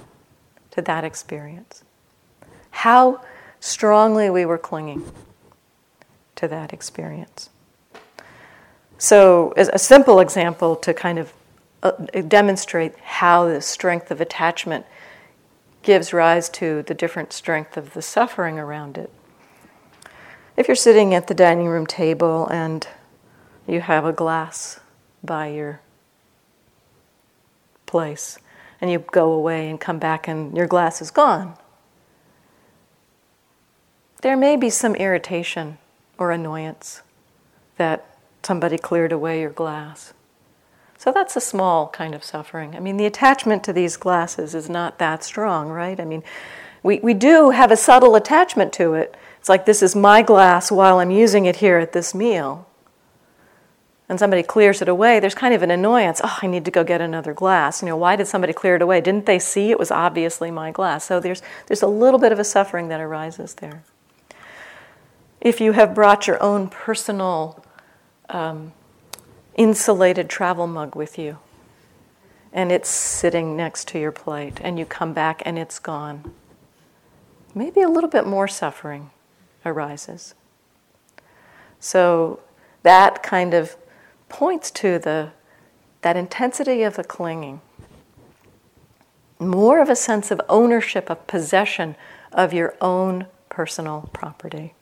[0.74, 1.82] to that experience.
[2.70, 3.20] How
[3.60, 5.10] strongly we were clinging
[6.36, 7.50] to that experience.
[8.98, 11.32] So, as a simple example to kind of
[11.82, 11.90] uh,
[12.28, 14.86] demonstrate how the strength of attachment
[15.82, 19.10] gives rise to the different strength of the suffering around it
[20.56, 22.86] if you're sitting at the dining room table and
[23.66, 24.78] you have a glass
[25.22, 25.80] by your
[27.86, 28.38] place,
[28.84, 31.56] and you go away and come back and your glass is gone,
[34.20, 35.78] there may be some irritation
[36.18, 37.00] or annoyance
[37.78, 40.12] that somebody cleared away your glass.
[40.98, 42.76] So that's a small kind of suffering.
[42.76, 45.98] I mean, the attachment to these glasses is not that strong, right?
[45.98, 46.22] I mean,
[46.82, 50.70] we, we do have a subtle attachment to it, it's like this is my glass
[50.70, 52.68] while I'm using it here at this meal.
[54.14, 56.20] And somebody clears it away, there's kind of an annoyance.
[56.22, 57.82] Oh, I need to go get another glass.
[57.82, 59.00] You know, why did somebody clear it away?
[59.00, 61.04] Didn't they see it was obviously my glass?
[61.04, 63.82] So there's, there's a little bit of a suffering that arises there.
[65.40, 67.64] If you have brought your own personal
[68.28, 68.72] um,
[69.56, 71.38] insulated travel mug with you,
[72.52, 76.32] and it's sitting next to your plate, and you come back and it's gone,
[77.52, 79.10] maybe a little bit more suffering
[79.66, 80.36] arises.
[81.80, 82.38] So
[82.84, 83.74] that kind of
[84.34, 85.30] points to the
[86.00, 87.60] that intensity of the clinging.
[89.38, 91.94] More of a sense of ownership, of possession
[92.32, 94.74] of your own personal property.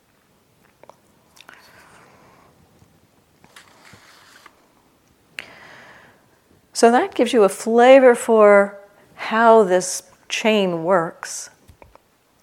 [6.73, 8.81] So that gives you a flavor for
[9.17, 11.51] how this chain works.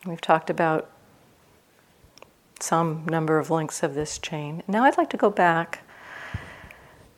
[0.06, 0.92] We've talked about
[2.60, 4.62] some number of links of this chain.
[4.68, 5.82] Now I'd like to go back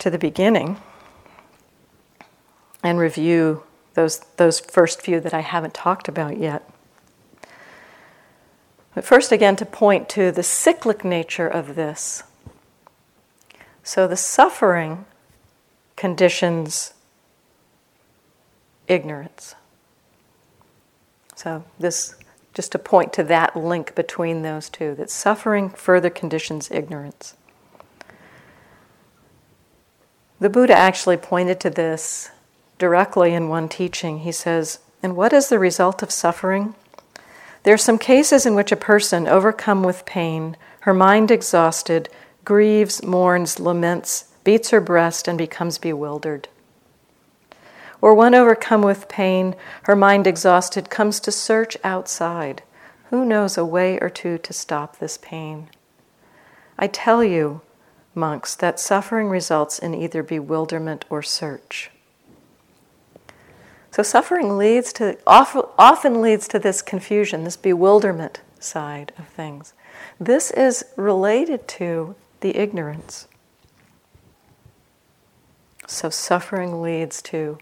[0.02, 0.78] to the beginning
[2.84, 6.68] and review those, those first few that I haven't talked about yet.
[8.96, 12.24] But first, again, to point to the cyclic nature of this.
[13.84, 15.06] So the suffering
[15.96, 16.94] conditions
[18.88, 19.56] ignorance.
[21.36, 22.16] So this
[22.54, 27.36] just to point to that link between those two that suffering further conditions ignorance.
[30.42, 32.32] The Buddha actually pointed to this
[32.80, 34.22] directly in one teaching.
[34.22, 36.74] He says, And what is the result of suffering?
[37.62, 42.10] There are some cases in which a person, overcome with pain, her mind exhausted,
[42.44, 46.48] grieves, mourns, laments, beats her breast, and becomes bewildered.
[48.02, 52.64] Or one overcome with pain, her mind exhausted, comes to search outside.
[53.12, 55.70] Who knows a way or two to stop this pain?
[56.80, 57.62] I tell you,
[58.14, 61.92] monks, that suffering results in either bewilderment or search.
[63.92, 69.74] So suffering leads to often leads to this confusion, this bewilderment side of things.
[70.20, 73.28] This is related to the ignorance.
[75.88, 77.58] So suffering leads to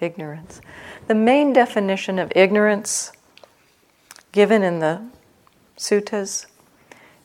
[0.00, 0.60] ignorance.
[1.06, 3.12] The main definition of ignorance
[4.32, 5.02] given in the
[5.78, 6.46] suttas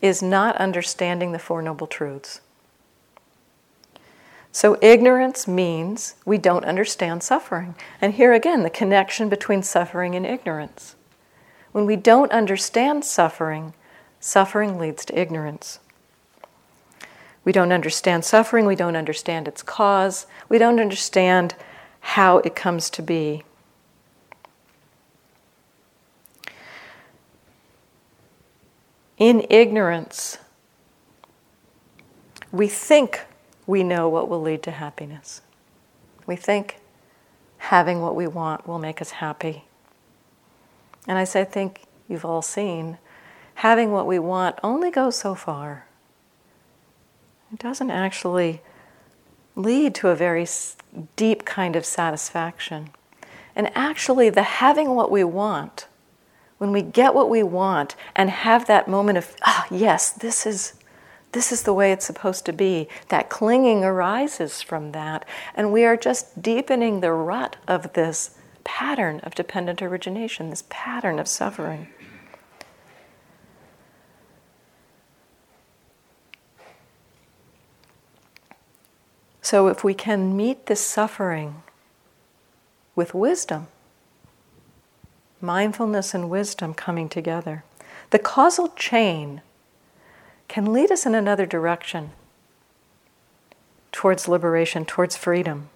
[0.02, 2.40] is not understanding the Four Noble Truths.
[4.56, 7.76] So, ignorance means we don't understand suffering.
[8.00, 10.96] And here again, the connection between suffering and ignorance.
[11.74, 13.74] When we don't understand suffering,
[14.22, 15.80] suffering leads to ignorance.
[17.44, 21.56] We don't understand suffering, we don't understand its cause, we don't understand
[22.00, 23.44] how it comes to be.
[29.18, 30.38] In ignorance,
[32.54, 33.26] we think
[33.68, 35.42] we know what will lead to happiness.
[36.28, 36.80] We think
[37.58, 39.66] having what we want will make us happy.
[41.08, 42.98] And as I think you've all seen,
[43.56, 45.86] having what we want only goes so far.
[47.54, 48.62] It doesn't actually
[49.56, 50.46] lead to a very
[51.16, 52.90] deep kind of satisfaction.
[53.56, 55.88] And actually, the having what we want,
[56.58, 60.74] when we get what we want and have that moment of, ah, yes, this is
[61.36, 62.88] this is the way it's supposed to be.
[63.10, 65.28] That clinging arises from that.
[65.54, 71.20] And we are just deepening the rut of this pattern of dependent origination, this pattern
[71.20, 71.90] of suffering.
[79.42, 81.64] So, if we can meet this suffering
[82.96, 83.68] with wisdom,
[85.42, 87.66] mindfulness and wisdom coming together,
[88.12, 89.42] the causal chain
[90.48, 92.12] can lead us in another direction
[93.92, 95.70] towards liberation, towards freedom.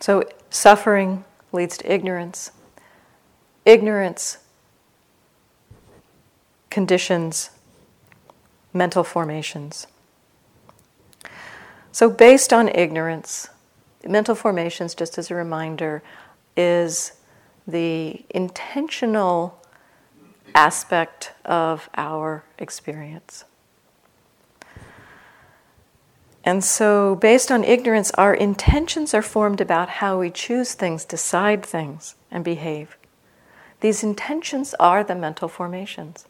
[0.00, 2.52] So, suffering leads to ignorance.
[3.64, 4.38] Ignorance
[6.70, 7.50] conditions
[8.72, 9.86] mental formations.
[11.90, 13.48] So, based on ignorance,
[14.06, 16.02] mental formations, just as a reminder,
[16.56, 17.12] is
[17.66, 19.60] the intentional
[20.54, 23.44] aspect of our experience.
[26.46, 31.66] And so, based on ignorance, our intentions are formed about how we choose things, decide
[31.66, 32.96] things, and behave.
[33.80, 36.26] These intentions are the mental formations.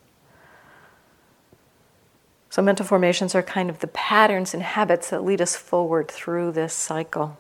[2.49, 6.53] So, mental formations are kind of the patterns and habits that lead us forward through
[6.53, 7.37] this cycle.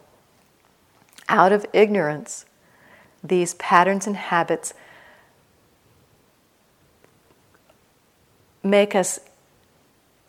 [1.30, 2.44] Out of ignorance,
[3.28, 4.74] these patterns and habits
[8.62, 9.20] make us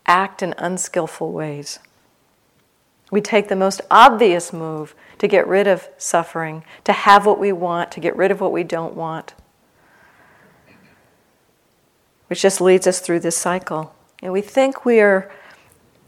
[0.06, 1.78] act in unskillful ways.
[3.10, 7.52] We take the most obvious move to get rid of suffering, to have what we
[7.52, 9.34] want, to get rid of what we don't want,
[12.28, 13.94] which just leads us through this cycle.
[14.22, 15.30] And we think we are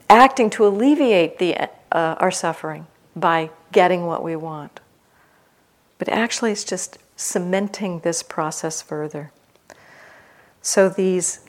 [0.08, 1.68] acting to alleviate the, uh,
[2.18, 2.86] our suffering
[3.16, 4.80] by getting what we want.
[6.00, 9.32] But actually, it's just cementing this process further.
[10.62, 11.40] So, these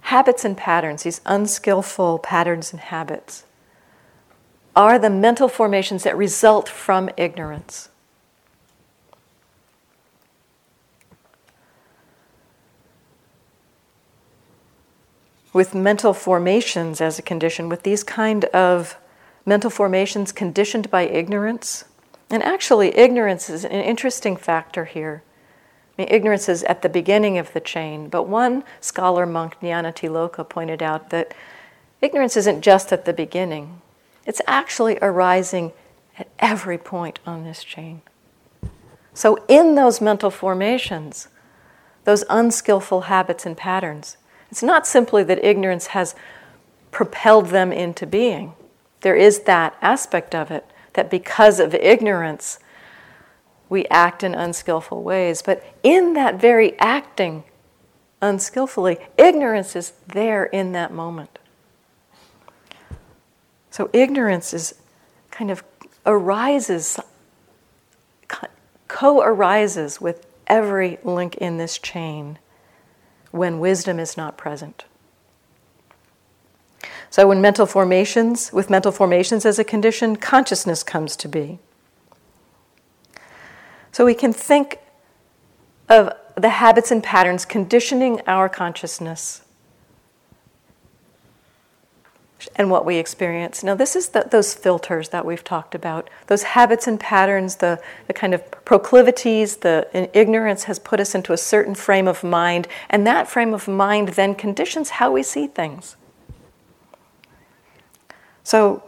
[0.00, 3.44] habits and patterns, these unskillful patterns and habits,
[4.74, 7.90] are the mental formations that result from ignorance.
[15.52, 18.96] With mental formations as a condition, with these kind of
[19.46, 21.84] mental formations conditioned by ignorance,
[22.30, 25.22] and actually, ignorance is an interesting factor here
[25.96, 30.48] I mean, ignorance is at the beginning of the chain, but one scholar monk, Nyanatiloka,
[30.48, 31.34] pointed out that
[32.00, 33.80] ignorance isn't just at the beginning,
[34.26, 35.72] it's actually arising
[36.18, 38.02] at every point on this chain.
[39.12, 41.28] So, in those mental formations,
[42.02, 44.16] those unskillful habits and patterns,
[44.50, 46.16] it's not simply that ignorance has
[46.90, 48.54] propelled them into being.
[49.02, 52.58] There is that aspect of it, that because of ignorance,
[53.68, 55.42] we act in unskillful ways.
[55.42, 57.44] But in that very acting
[58.22, 61.38] unskillfully, ignorance is there in that moment.
[63.70, 64.74] So ignorance is
[65.30, 65.64] kind of
[66.06, 66.98] arises,
[68.88, 72.38] co arises with every link in this chain
[73.32, 74.84] when wisdom is not present.
[77.14, 81.60] So, when mental formations, with mental formations as a condition, consciousness comes to be.
[83.92, 84.80] So, we can think
[85.88, 89.42] of the habits and patterns conditioning our consciousness
[92.56, 93.62] and what we experience.
[93.62, 96.10] Now, this is the, those filters that we've talked about.
[96.26, 101.32] Those habits and patterns, the, the kind of proclivities, the ignorance has put us into
[101.32, 105.46] a certain frame of mind, and that frame of mind then conditions how we see
[105.46, 105.94] things.
[108.44, 108.82] So,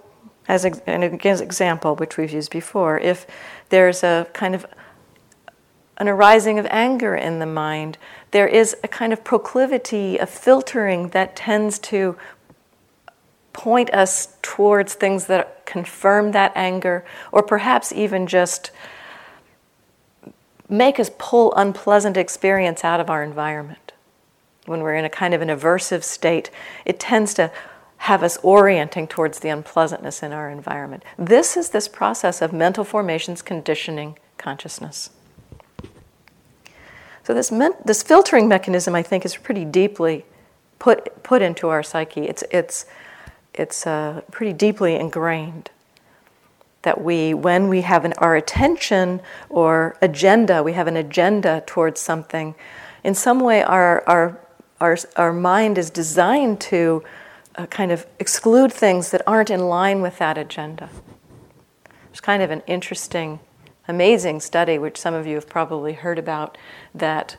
[0.47, 3.27] as an example, which we've used before, if
[3.71, 4.65] there's a kind of
[5.97, 7.99] an arising of anger in the mind,
[8.31, 12.17] there is a kind of proclivity, a filtering that tends to
[13.53, 18.71] point us towards things that confirm that anger, or perhaps even just
[20.69, 23.93] make us pull unpleasant experience out of our environment.
[24.67, 26.51] When we're in a kind of an aversive state,
[26.85, 27.51] it tends to
[27.99, 31.05] have us orienting towards the unpleasantness in our environment.
[31.19, 35.11] This is this process of mental formations conditioning consciousness.
[37.25, 37.53] So this
[37.85, 40.25] this filtering mechanism, I think, is pretty deeply
[40.79, 42.23] put put into our psyche.
[42.23, 42.87] It's it's
[43.55, 45.71] it's uh, pretty deeply ingrained
[46.87, 52.01] that we, when we have an, our attention or agenda, we have an agenda towards
[52.01, 52.55] something,
[53.03, 54.39] in some way our, our,
[54.81, 57.03] our, our mind is designed to
[57.57, 60.91] uh, kind of exclude things that aren't in line with that agenda.
[62.07, 63.41] There's kind of an interesting,
[63.89, 66.59] amazing study, which some of you have probably heard about,
[66.95, 67.37] that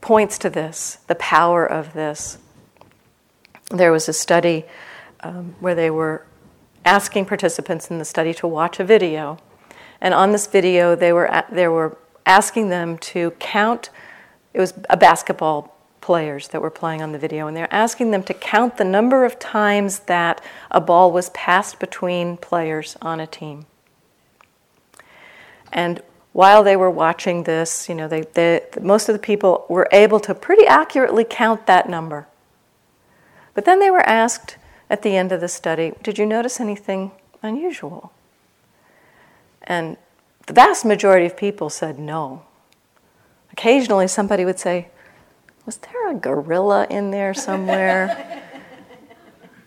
[0.00, 2.38] points to this, the power of this.
[3.70, 4.64] There was a study
[5.20, 6.26] um, where they were
[6.84, 9.38] asking participants in the study to watch a video.
[10.00, 13.90] And on this video, they were, they were asking them to count,
[14.54, 15.76] it was a basketball
[16.10, 19.24] players that were playing on the video, and they're asking them to count the number
[19.24, 23.64] of times that a ball was passed between players on a team.
[25.72, 26.02] And
[26.32, 30.18] while they were watching this, you know, they, they, most of the people were able
[30.18, 32.26] to pretty accurately count that number.
[33.54, 34.56] But then they were asked
[34.90, 38.10] at the end of the study, Did you notice anything unusual?
[39.62, 39.96] And
[40.48, 42.42] the vast majority of people said no.
[43.52, 44.88] Occasionally, somebody would say,
[45.70, 48.42] Was there a gorilla in there somewhere?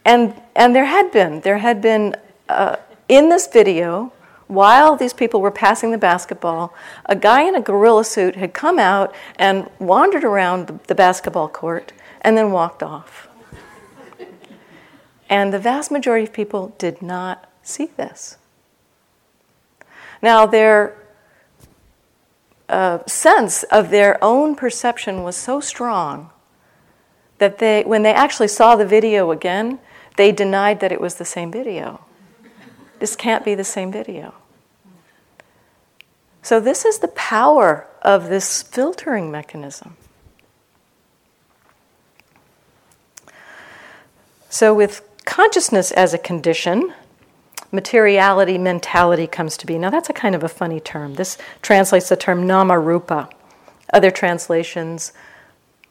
[0.03, 1.39] and, and there had been.
[1.39, 2.17] There had been,
[2.49, 2.75] uh,
[3.07, 4.11] in this video,
[4.47, 6.73] while these people were passing the basketball,
[7.05, 11.47] a guy in a gorilla suit had come out and wandered around the, the basketball
[11.47, 13.29] court and then walked off.
[15.29, 18.37] And the vast majority of people did not see this.
[20.21, 20.97] Now, their
[22.69, 26.29] uh, sense of their own perception was so strong
[27.37, 29.79] that they, when they actually saw the video again,
[30.15, 32.05] they denied that it was the same video.
[32.99, 34.33] This can't be the same video.
[36.41, 39.95] So, this is the power of this filtering mechanism.
[44.49, 46.93] So, with consciousness as a condition,
[47.73, 49.77] materiality, mentality comes to be.
[49.77, 51.15] Now, that's a kind of a funny term.
[51.15, 53.29] This translates the term nama rupa.
[53.91, 55.11] Other translations,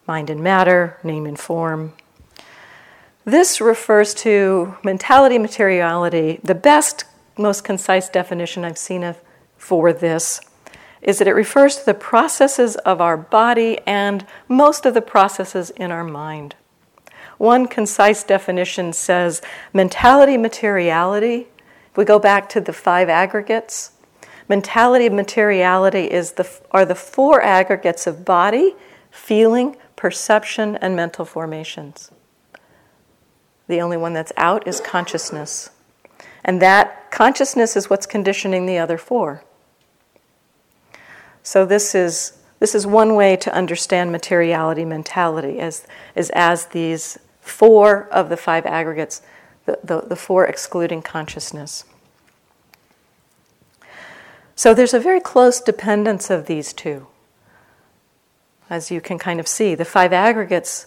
[0.07, 1.93] mind and matter, name and form.
[3.24, 6.41] This refers to mentality, materiality.
[6.43, 7.05] The best,
[7.37, 9.18] most concise definition I've seen of
[9.57, 10.41] for this
[11.03, 15.70] is that it refers to the processes of our body and most of the processes
[15.70, 16.55] in our mind.
[17.39, 21.49] One concise definition says mentality, materiality.
[21.93, 23.93] If we go back to the five aggregates,
[24.49, 28.74] mentality and materiality is the, are the four aggregates of body,
[29.11, 32.11] feeling, perception, and mental formations.
[33.68, 35.68] The only one that's out is consciousness.
[36.43, 39.45] And that consciousness is what's conditioning the other four.
[41.43, 45.84] So this is this is one way to understand materiality mentality as,
[46.14, 49.20] is as these four of the five aggregates,
[49.66, 51.84] the, the, the four excluding consciousness.
[54.54, 57.06] So there's a very close dependence of these two.
[58.70, 60.86] As you can kind of see, the five aggregates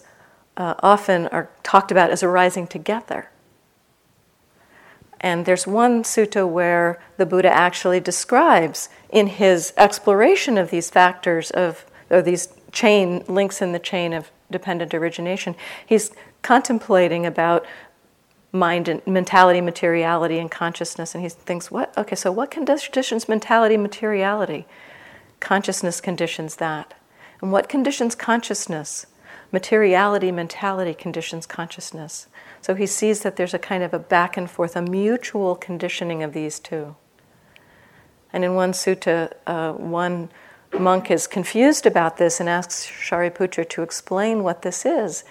[0.56, 3.30] uh, often are talked about as arising together.
[5.20, 11.50] And there's one sutta where the Buddha actually describes in his exploration of these factors
[11.50, 15.54] of or these chain links in the chain of dependent origination,
[15.84, 16.12] he's
[16.42, 17.66] contemplating about
[18.58, 21.14] mind and mentality, materiality, and consciousness.
[21.14, 21.96] And he thinks, what?
[21.96, 24.66] Okay, so what conditions mentality, materiality?
[25.40, 26.94] Consciousness conditions that.
[27.40, 29.06] And what conditions consciousness?
[29.52, 32.26] Materiality, mentality conditions consciousness.
[32.60, 36.22] So he sees that there's a kind of a back and forth, a mutual conditioning
[36.22, 36.96] of these two.
[38.32, 40.30] And in one sutta, uh, one
[40.78, 45.24] monk is confused about this and asks Shariputra to explain what this is.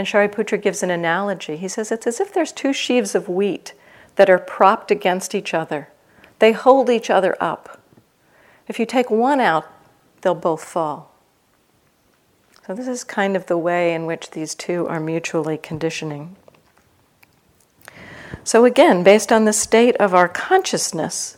[0.00, 1.58] And Shariputra gives an analogy.
[1.58, 3.74] He says it's as if there's two sheaves of wheat
[4.16, 5.90] that are propped against each other.
[6.38, 7.78] They hold each other up.
[8.66, 9.70] If you take one out,
[10.22, 11.14] they'll both fall.
[12.66, 16.34] So, this is kind of the way in which these two are mutually conditioning.
[18.42, 21.36] So, again, based on the state of our consciousness,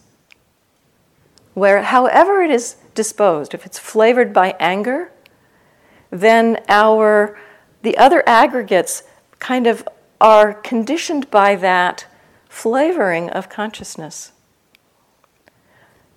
[1.54, 5.10] where however it is disposed, if it's flavored by anger,
[6.12, 7.36] then our
[7.82, 9.02] the other aggregates
[9.38, 9.86] kind of
[10.20, 12.06] are conditioned by that
[12.48, 14.32] flavoring of consciousness.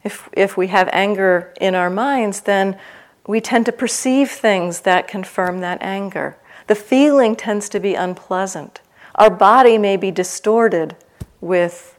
[0.04, 2.78] If, if we have anger in our minds, then
[3.26, 6.38] we tend to perceive things that confirm that anger.
[6.68, 8.82] The feeling tends to be unpleasant.
[9.16, 10.96] Our body may be distorted
[11.42, 11.98] with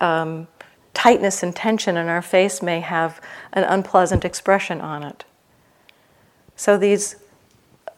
[0.00, 0.48] um,
[0.94, 3.20] tightness and tension, and our face may have
[3.52, 5.24] an unpleasant expression on it.
[6.56, 7.16] So these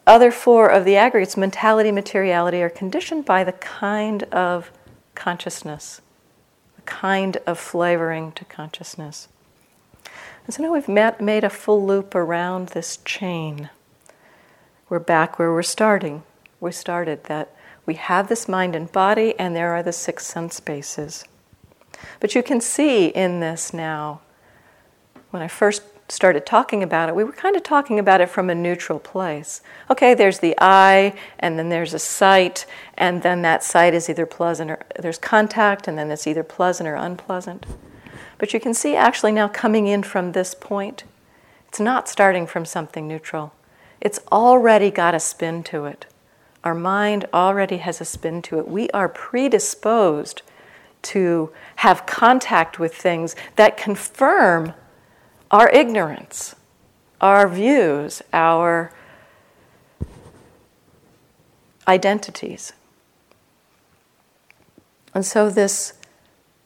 [0.07, 4.71] other four of the aggregates, mentality, materiality, are conditioned by the kind of
[5.15, 6.01] consciousness,
[6.77, 9.29] the kind of flavoring to consciousness.
[10.45, 13.71] And so now we've met, made a full loop around this chain.
[14.91, 16.23] We're back where we're starting.
[16.61, 17.55] We started that
[17.87, 21.25] we have this mind and body, and there are the six sense bases.
[22.21, 24.21] But you can see in this now,
[25.31, 28.51] when I first started talking about it, we were kind of talking about it from
[28.51, 29.63] a neutral place.
[29.91, 34.27] Okay, there's the eye, and then there's a sight, and then that sight is either
[34.27, 37.65] pleasant or there's contact, and then it's either pleasant or unpleasant.
[38.39, 41.05] But you can see actually now coming in from this point,
[41.69, 43.53] it's not starting from something neutral.
[44.01, 46.07] It's already got a spin to it.
[46.63, 48.69] Our mind already has a spin to it.
[48.69, 50.43] We are predisposed
[51.03, 54.75] to have contact with things that confirm
[55.55, 56.57] our ignorance,
[57.21, 58.93] our views, our
[61.87, 62.73] identities.
[65.15, 65.93] And so this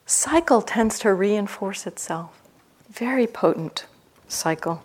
[0.07, 2.41] cycle tends to reinforce itself.
[2.89, 3.85] Very potent
[4.27, 4.83] cycle.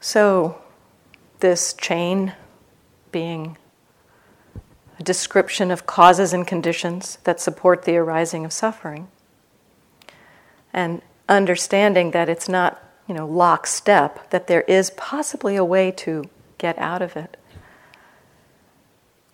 [0.00, 0.60] So,
[1.38, 2.32] this chain
[3.12, 3.56] being
[5.02, 9.08] description of causes and conditions that support the arising of suffering,
[10.72, 16.24] and understanding that it's not, you know, lockstep, that there is possibly a way to
[16.58, 17.36] get out of it.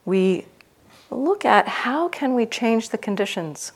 [0.04, 0.46] We
[1.10, 3.72] look at how can we change the conditions.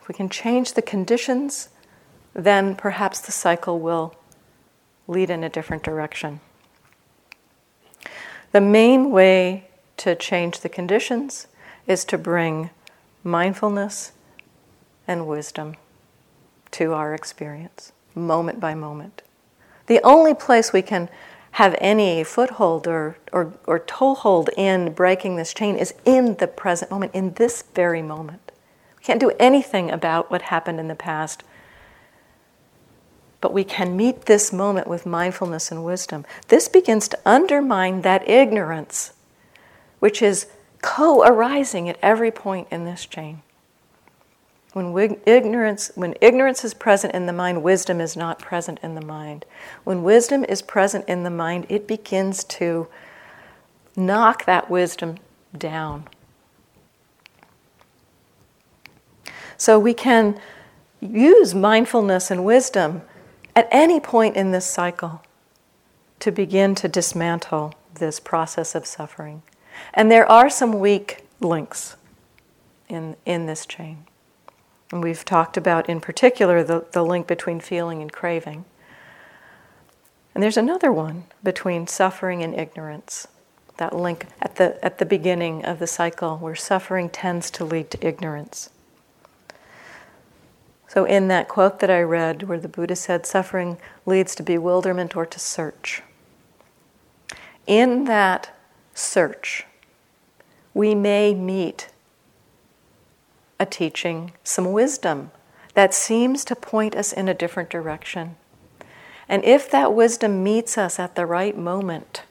[0.00, 1.68] If we can change the conditions,
[2.34, 4.14] then perhaps the cycle will
[5.06, 6.40] lead in a different direction.
[8.52, 11.46] The main way to change the conditions
[11.86, 12.70] is to bring
[13.22, 14.12] mindfulness
[15.06, 15.76] and wisdom
[16.72, 19.22] to our experience, moment by moment.
[19.86, 21.08] The only place we can
[21.52, 26.90] have any foothold or, or, or toehold in breaking this chain is in the present
[26.90, 28.52] moment, in this very moment.
[28.98, 31.42] We can't do anything about what happened in the past
[33.40, 36.24] but we can meet this moment with mindfulness and wisdom.
[36.48, 39.12] This begins to undermine that ignorance,
[39.98, 40.46] which is
[40.82, 43.42] co arising at every point in this chain.
[44.72, 49.04] When ignorance, when ignorance is present in the mind, wisdom is not present in the
[49.04, 49.44] mind.
[49.82, 52.86] When wisdom is present in the mind, it begins to
[53.96, 55.16] knock that wisdom
[55.56, 56.06] down.
[59.56, 60.38] So we can
[61.00, 63.02] use mindfulness and wisdom
[63.54, 65.22] at any point in this cycle
[66.20, 69.42] to begin to dismantle this process of suffering.
[69.94, 71.96] And there are some weak links
[72.88, 74.04] in, in this chain.
[74.92, 78.64] And we've talked about, in particular, the, the link between feeling and craving.
[80.34, 83.28] And there's another one between suffering and ignorance.
[83.78, 87.90] That link at the, at the beginning of the cycle where suffering tends to lead
[87.92, 88.70] to ignorance.
[90.92, 95.14] So, in that quote that I read, where the Buddha said, suffering leads to bewilderment
[95.14, 96.02] or to search,
[97.64, 98.50] in that
[98.92, 99.66] search,
[100.74, 101.90] we may meet
[103.60, 105.30] a teaching, some wisdom
[105.74, 108.34] that seems to point us in a different direction.
[109.28, 112.24] And if that wisdom meets us at the right moment,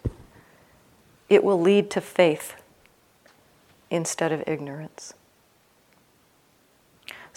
[1.29, 2.55] it will lead to faith
[3.89, 5.13] instead of ignorance.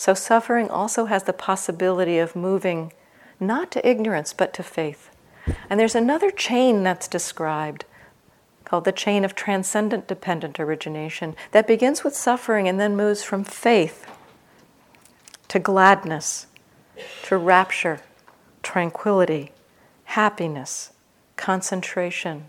[0.03, 2.93] So, suffering also has the possibility of moving
[3.39, 5.11] not to ignorance, but to faith.
[5.71, 7.85] And there's another chain that's described
[8.65, 13.45] called the chain of transcendent dependent origination that begins with suffering and then moves from
[13.45, 14.05] faith
[15.47, 16.49] to gladness,
[17.27, 18.01] to rapture,
[18.65, 19.53] tranquility,
[20.07, 20.91] happiness,
[21.37, 22.47] concentration,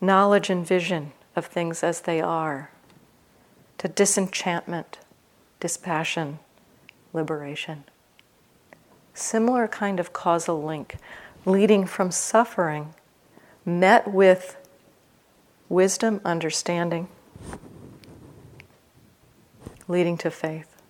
[0.00, 2.70] knowledge and vision of things as they are,
[3.78, 5.00] to disenchantment,
[5.62, 6.40] dispassion,
[7.12, 7.84] liberation.
[9.14, 10.96] Similar kind of causal link
[11.46, 12.94] leading from suffering
[13.64, 14.56] met with
[15.68, 17.06] wisdom, understanding,
[19.86, 20.82] leading to faith.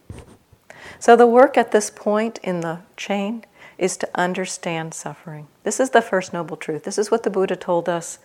[0.98, 3.44] So, the work at this point in the chain
[3.76, 5.48] is to understand suffering.
[5.64, 6.84] This is the first noble truth.
[6.84, 8.18] This is what the Buddha told us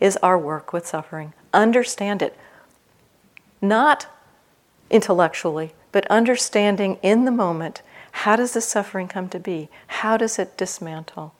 [0.00, 1.34] is our work with suffering.
[1.54, 2.36] Understand it.
[3.62, 4.08] Not
[4.90, 7.82] intellectually, but understanding in the moment
[8.12, 9.68] how does the suffering come to be?
[9.86, 11.34] How does it dismantle?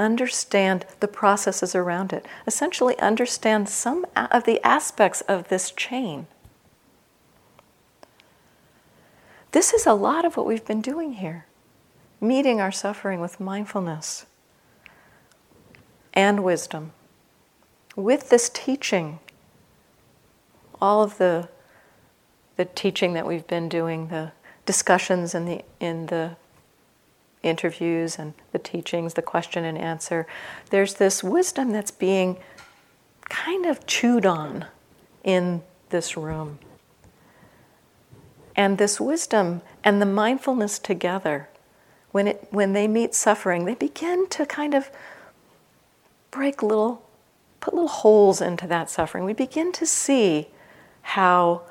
[0.00, 6.26] understand the processes around it, essentially, understand some of the aspects of this chain.
[9.52, 11.46] This is a lot of what we've been doing here
[12.22, 14.26] meeting our suffering with mindfulness
[16.12, 16.92] and wisdom.
[17.96, 19.20] With this teaching,
[20.82, 21.48] all of the,
[22.60, 24.32] the teaching that we've been doing, the
[24.66, 26.36] discussions in the, in the
[27.42, 30.26] interviews and the teachings, the question and answer,
[30.68, 32.36] there's this wisdom that's being
[33.30, 34.66] kind of chewed on
[35.24, 36.58] in this room.
[38.54, 41.48] And this wisdom and the mindfulness together,
[42.10, 44.90] when, it, when they meet suffering, they begin to kind of
[46.30, 47.08] break little,
[47.60, 49.24] put little holes into that suffering.
[49.24, 50.48] We begin to see
[51.00, 51.62] how,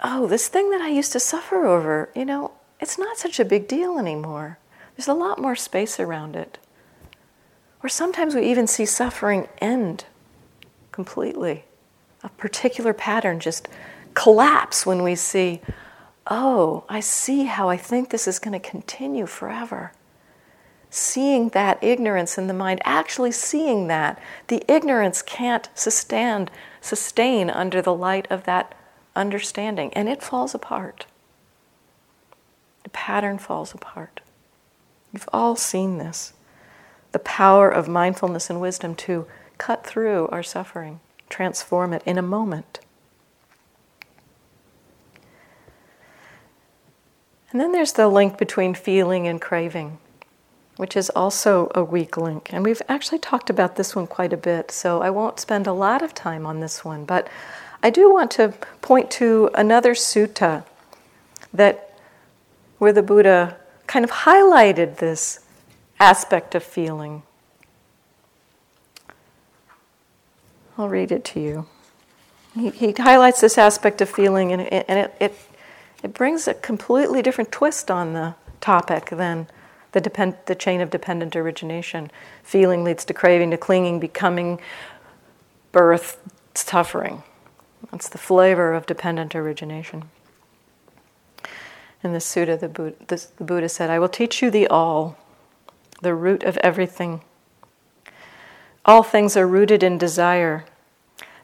[0.00, 3.44] oh, this thing that I used to suffer over, you know, it's not such a
[3.44, 4.58] big deal anymore.
[4.96, 6.58] There's a lot more space around it.
[7.82, 10.04] Or sometimes we even see suffering end
[10.92, 11.64] completely.
[12.22, 13.68] A particular pattern just
[14.14, 15.60] collapse when we see,
[16.26, 19.92] oh, I see how I think this is going to continue forever.
[20.90, 26.48] Seeing that ignorance in the mind, actually seeing that, the ignorance can't sustain,
[26.80, 28.74] sustain under the light of that
[29.18, 31.06] understanding, and it falls apart
[32.88, 34.22] the pattern falls apart.
[35.12, 36.32] You've all seen this.
[37.12, 39.26] The power of mindfulness and wisdom to
[39.58, 42.80] cut through our suffering, transform it in a moment.
[47.50, 49.98] And then there's the link between feeling and craving,
[50.78, 52.50] which is also a weak link.
[52.54, 55.74] And we've actually talked about this one quite a bit, so I won't spend a
[55.74, 57.04] lot of time on this one.
[57.04, 57.28] But
[57.82, 60.64] I do want to point to another sutta
[61.52, 61.98] that
[62.78, 63.56] where the Buddha
[63.86, 65.40] kind of highlighted this
[66.00, 67.22] aspect of feeling.
[70.76, 71.66] I'll read it to you.
[72.54, 75.34] He, he highlights this aspect of feeling, and, it, and it, it,
[76.02, 79.48] it, brings a completely different twist on the topic than
[79.92, 82.10] the, depend, the chain of dependent origination.
[82.42, 84.60] Feeling leads to craving, to clinging, becoming,
[85.72, 86.20] birth,
[86.54, 87.22] suffering.
[87.90, 90.10] That's the flavor of dependent origination.
[92.02, 95.16] In the Sutta, the Buddha, the Buddha said, I will teach you the all,
[96.00, 97.22] the root of everything.
[98.84, 100.64] All things are rooted in desire.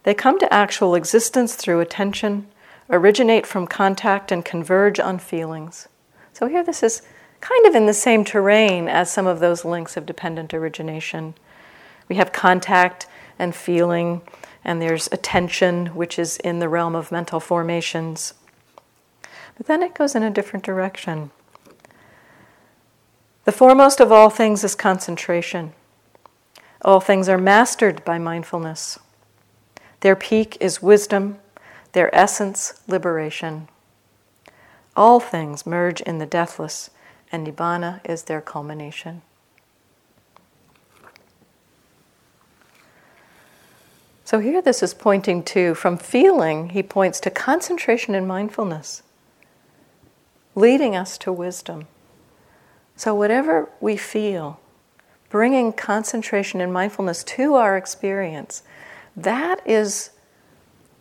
[0.05, 2.47] They come to actual existence through attention,
[2.89, 5.89] originate from contact, and converge on feelings.
[6.33, 7.03] So here, this is
[7.41, 11.35] kind of in the same terrain as some of those links of dependent origination.
[12.09, 13.07] We have contact
[13.39, 14.23] and feeling,
[14.65, 18.35] and there's attention, which is in the realm of mental formations.
[19.57, 21.31] But then it goes in a different direction.
[23.45, 25.75] The foremost of all things is concentration.
[26.83, 28.99] All things are mastered by mindfulness.
[30.01, 31.39] Their peak is wisdom,
[31.93, 33.69] their essence, liberation.
[34.97, 36.91] All things merge in the deathless,
[37.31, 39.23] and Nibbana is their culmination.
[44.25, 49.03] So here this is pointing to, from feeling, he points to concentration and mindfulness,
[50.55, 51.87] leading us to wisdom.
[52.97, 54.59] So whatever we feel,
[55.29, 58.63] bringing concentration and mindfulness to our experience,
[59.15, 60.11] that is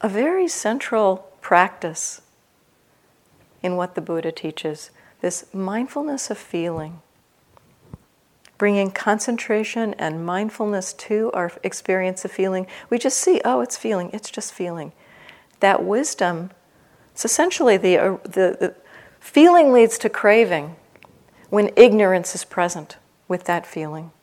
[0.02, 2.22] a very central practice
[3.62, 7.02] in what the Buddha teaches this mindfulness of feeling
[8.64, 14.09] bringing concentration and mindfulness to our experience of feeling, we just see, oh, it's feeling,
[14.14, 14.93] it's just feeling.
[15.59, 16.49] That wisdom,
[17.11, 18.76] it's essentially the, uh, the, the
[19.20, 20.78] feeling leads to craving
[21.49, 22.95] when ignorance is present
[23.28, 24.14] with that feeling.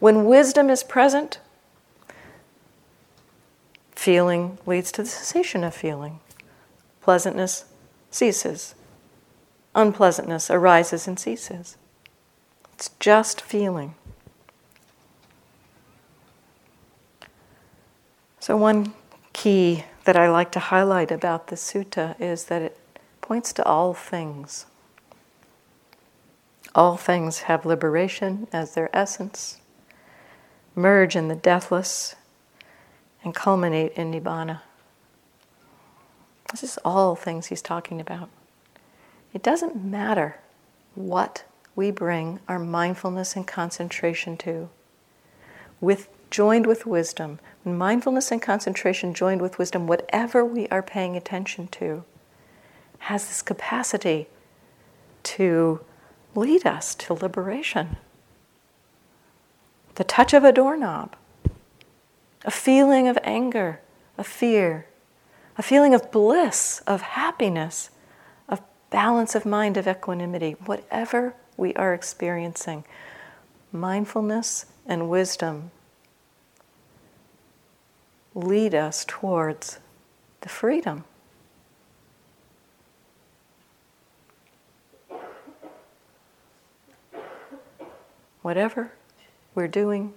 [0.00, 1.38] When wisdom is present,
[3.94, 6.18] feeling leads to the cessation of feeling.
[7.00, 7.64] Pleasantness
[8.10, 8.74] ceases,
[9.76, 11.76] unpleasantness arises and ceases.
[12.78, 13.96] It's just feeling.
[18.38, 18.94] So, one
[19.32, 22.78] key that I like to highlight about the sutta is that it
[23.20, 24.66] points to all things.
[26.72, 29.60] All things have liberation as their essence,
[30.76, 32.14] merge in the deathless,
[33.24, 34.60] and culminate in nibbana.
[36.52, 38.28] This is all things he's talking about.
[39.34, 40.38] It doesn't matter
[40.94, 41.42] what
[41.78, 44.68] we bring our mindfulness and concentration to.
[45.80, 51.68] With joined with wisdom, mindfulness and concentration joined with wisdom, whatever we are paying attention
[51.68, 52.02] to
[52.98, 54.26] has this capacity
[55.22, 55.78] to
[56.34, 57.96] lead us to liberation.
[59.94, 61.14] The touch of a doorknob,
[62.44, 63.80] a feeling of anger,
[64.16, 64.88] of fear,
[65.56, 67.90] a feeling of bliss, of happiness,
[68.48, 68.60] of
[68.90, 72.84] balance of mind, of equanimity, whatever we are experiencing.
[73.70, 75.70] Mindfulness and wisdom
[78.34, 79.80] lead us towards
[80.40, 81.04] the freedom.
[88.40, 88.92] Whatever
[89.54, 90.14] we're doing,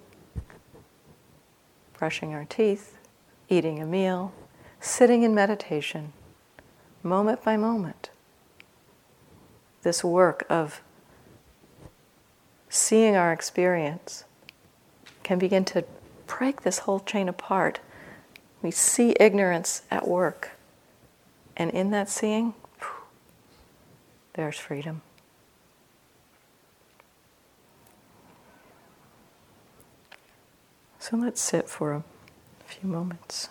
[1.98, 2.96] brushing our teeth,
[3.50, 4.32] eating a meal,
[4.80, 6.12] sitting in meditation,
[7.02, 8.08] moment by moment,
[9.82, 10.80] this work of
[12.72, 14.24] seeing our experience
[15.22, 15.84] can begin to
[16.26, 17.80] break this whole chain apart.
[18.62, 20.52] We see ignorance at work.
[21.54, 22.54] And in that seeing,
[24.32, 25.02] there's freedom.
[30.98, 32.02] So let's sit for a
[32.64, 33.50] few moments.